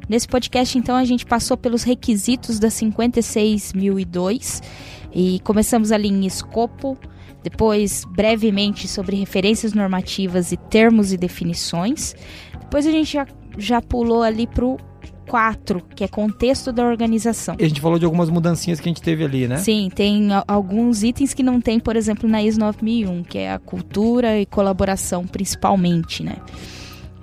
[0.09, 4.61] Nesse podcast, então, a gente passou pelos requisitos da 56002
[5.13, 6.97] e começamos ali em escopo,
[7.43, 12.15] depois brevemente sobre referências normativas e termos e definições.
[12.59, 13.27] Depois a gente já,
[13.57, 14.77] já pulou ali pro
[15.27, 17.55] 4, que é contexto da organização.
[17.59, 19.57] E a gente falou de algumas mudancinhas que a gente teve ali, né?
[19.57, 23.59] Sim, tem alguns itens que não tem, por exemplo, na ISO 9001, que é a
[23.59, 26.37] cultura e colaboração principalmente, né?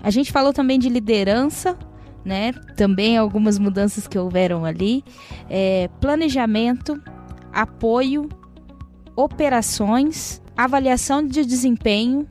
[0.03, 1.79] A gente falou também de liderança,
[2.25, 2.53] né?
[2.77, 5.05] Também algumas mudanças que houveram ali.
[5.49, 7.01] É, planejamento,
[7.53, 8.29] apoio,
[9.17, 12.27] operações, avaliação de desempenho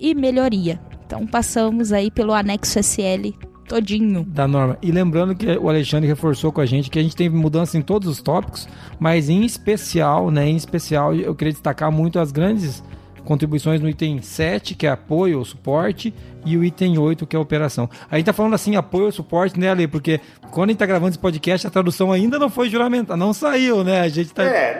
[0.00, 0.80] e melhoria.
[1.04, 3.30] Então passamos aí pelo anexo SL
[3.68, 4.24] todinho.
[4.24, 4.78] da norma.
[4.80, 7.82] E lembrando que o Alexandre reforçou com a gente que a gente tem mudança em
[7.82, 8.68] todos os tópicos,
[8.98, 12.82] mas em especial, né, em especial eu queria destacar muito as grandes
[13.24, 16.14] contribuições no item 7, que é apoio ou suporte,
[16.46, 17.90] e o item 8, que é operação.
[18.10, 19.86] A gente tá falando assim, apoio ou suporte, né, Ale?
[19.88, 20.20] Porque
[20.50, 23.82] quando a gente tá gravando esse podcast, a tradução ainda não foi juramentada, não saiu,
[23.84, 24.00] né?
[24.00, 24.44] A gente tá...
[24.44, 24.78] É,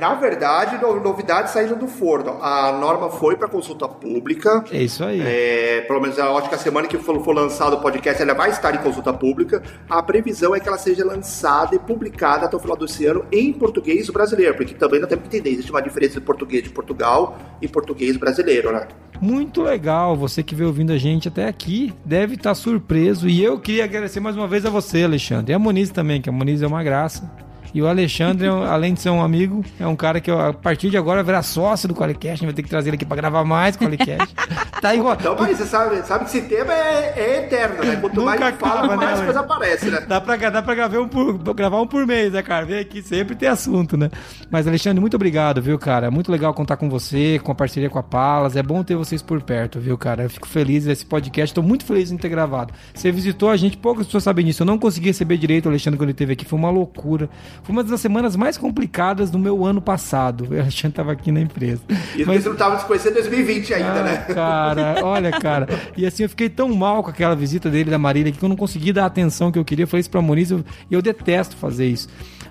[0.00, 2.38] na, é, verdade, no- novidades saíram do forno.
[2.42, 4.64] A norma foi para consulta pública.
[4.70, 5.20] É isso aí.
[5.20, 8.34] É, pelo menos eu acho que a semana que for, for lançado o podcast ela
[8.34, 9.62] vai estar em consulta pública.
[9.90, 13.52] A previsão é que ela seja lançada e publicada até o final desse ano em
[13.52, 17.36] português brasileiro, porque também não temos que entender, existe uma diferença de português de Portugal
[17.60, 18.86] e português brasileiro, né?
[19.20, 23.28] Muito legal, você que veio ouvindo a gente até aqui, deve estar surpreso.
[23.28, 25.52] E eu queria agradecer mais uma vez a você, Alexandre.
[25.52, 27.30] E a Moniz também, que a Moniz é uma graça.
[27.74, 30.96] E o Alexandre, além de ser um amigo, é um cara que a partir de
[30.96, 32.44] agora vai sócio do Qualicast.
[32.44, 34.34] Vai ter que trazer ele aqui pra gravar mais Qualicast.
[34.80, 35.16] tá igual.
[35.18, 37.96] Então, mas você sabe, sabe que esse tema é, é eterno, né?
[37.96, 40.00] Quanto mais Nunca a gente fala, acaba, né, mais coisa aparece, né?
[40.08, 42.64] Dá pra, dá pra gravar, um por, gravar um por mês, né, cara?
[42.64, 44.10] Vem aqui, sempre tem assunto, né?
[44.50, 46.06] Mas, Alexandre, muito obrigado, viu, cara?
[46.06, 48.56] É muito legal contar com você, com a parceria com a Palas.
[48.56, 50.24] É bom ter vocês por perto, viu, cara?
[50.24, 52.72] Eu fico feliz desse podcast, tô muito feliz em ter gravado.
[52.94, 54.62] Você visitou a gente, poucas pessoas sabem disso.
[54.62, 57.28] Eu não consegui receber direito o Alexandre quando ele esteve aqui, foi uma loucura.
[57.62, 60.48] Foi uma das semanas mais complicadas do meu ano passado.
[60.50, 61.82] O Alexandre tava aqui na empresa.
[62.16, 64.16] E Mas- você não tava se conhecendo em 2020 ainda, ah, né?
[64.34, 64.67] Cara,
[65.02, 65.68] olha, cara.
[65.96, 68.56] E assim, eu fiquei tão mal com aquela visita dele da Marília que eu não
[68.56, 69.84] consegui dar a atenção que eu queria.
[69.84, 72.08] Eu falei isso pra Moniz e eu, eu detesto fazer isso.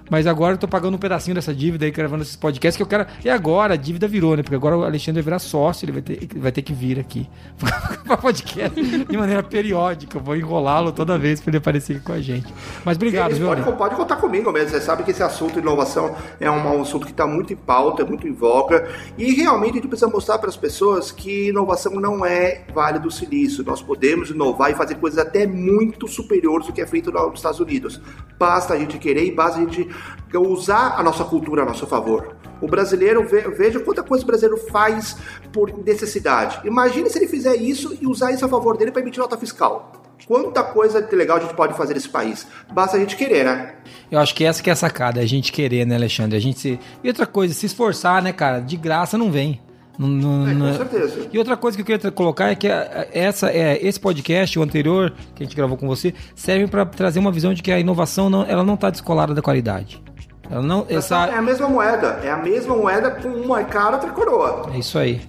[0.10, 2.88] Mas agora eu tô pagando um pedacinho dessa dívida aí, gravando esses podcasts que eu
[2.88, 3.06] quero.
[3.24, 4.44] E agora a dívida virou, né?
[4.44, 7.30] Porque agora o Alexandre vai virar sócio, ele vai ter, vai ter que vir aqui
[8.06, 10.18] pra podcast de maneira periódica.
[10.18, 12.54] Eu vou enrolá-lo toda vez pra ele aparecer aqui com a gente.
[12.84, 14.70] Mas obrigado, viu, pode, pode contar comigo mesmo.
[14.70, 17.56] Você sabe que esse assunto de inovação é um, um assunto que está muito em
[17.56, 18.90] pauta, é muito em voga.
[19.18, 23.12] E realmente a gente precisa mostrar para as pessoas que inovação não é vale do
[23.12, 23.64] silício.
[23.64, 27.60] Nós podemos inovar e fazer coisas até muito superiores do que é feito nos Estados
[27.60, 28.02] Unidos.
[28.38, 29.88] Basta a gente querer e basta a gente
[30.36, 32.36] usar a nossa cultura a nosso favor.
[32.62, 35.18] O brasileiro, ve- veja quanta coisa o brasileiro faz
[35.54, 36.60] por necessidade.
[36.68, 39.92] Imagine se ele fizer isso e usar isso a favor dele para emitir nota fiscal.
[40.28, 42.48] Quanta coisa legal a gente pode fazer nesse país.
[42.74, 43.76] Basta a gente querer, né?
[44.12, 46.36] Eu acho que essa que é a sacada, é a gente querer, né, Alexandre?
[46.36, 46.80] A gente se...
[47.04, 48.60] E outra coisa, se esforçar, né, cara?
[48.60, 49.62] De graça não vem.
[49.98, 51.28] Não- É, com não- certeza.
[51.32, 55.12] E outra coisa que eu queria colocar é que essa, é, esse podcast, o anterior,
[55.34, 58.30] que a gente gravou com você, serve para trazer uma visão de que a inovação
[58.30, 60.02] não, ela não está descolada da qualidade.
[60.50, 62.20] Ela não, essa, É a mesma moeda.
[62.24, 64.70] É a mesma moeda com uma cara outra coroa.
[64.74, 65.22] É isso aí.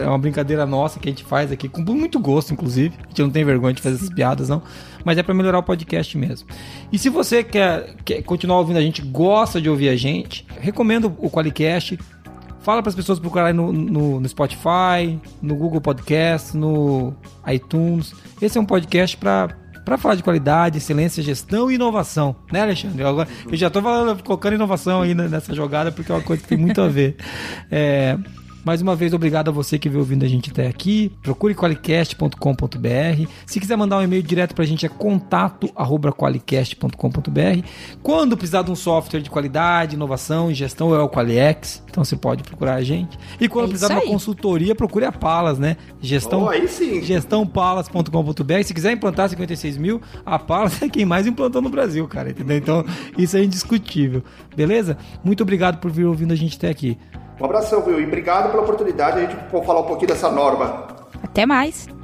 [0.02, 2.92] é uma brincadeira nossa que a gente faz aqui, com muito gosto, inclusive.
[3.04, 4.62] A gente não tem vergonha de fazer essas piadas, não.
[5.08, 6.46] Mas é pra melhorar o podcast mesmo.
[6.92, 11.16] E se você quer, quer continuar ouvindo a gente, gosta de ouvir a gente, recomendo
[11.16, 11.98] o Qualicast.
[12.60, 17.14] Fala para as pessoas procurarem no, no, no Spotify, no Google Podcast, no
[17.50, 18.12] iTunes.
[18.42, 23.00] Esse é um podcast para para falar de qualidade, excelência, gestão e inovação, né, Alexandre?
[23.00, 26.48] Eu, agora, eu já falando, colocando inovação aí nessa jogada porque é uma coisa que
[26.50, 27.16] tem muito a ver.
[27.70, 28.18] É,
[28.64, 31.12] mais uma vez, obrigado a você que veio ouvindo a gente até aqui.
[31.22, 33.26] Procure qualicast.com.br.
[33.46, 37.62] Se quiser mandar um e-mail direto pra gente é contato@qualicast.com.br.
[38.02, 41.82] Quando precisar de um software de qualidade, inovação e gestão, é o Qualiex.
[41.88, 43.18] Então você pode procurar a gente.
[43.40, 45.76] E quando É precisar de uma consultoria, procure a Palas, né?
[46.00, 47.02] Gestão Oh, aí sim.
[47.02, 48.62] gestãopalas.com.br.
[48.64, 52.56] Se quiser implantar 56 mil, a Palas é quem mais implantou no Brasil, cara, entendeu?
[52.56, 52.84] Então,
[53.16, 54.22] isso é indiscutível,
[54.56, 54.96] beleza?
[55.24, 56.96] Muito obrigado por vir ouvindo a gente até aqui.
[57.40, 58.00] Um abração, viu?
[58.00, 60.88] E obrigado pela oportunidade de a gente falar um pouquinho dessa norma.
[61.22, 61.97] Até mais!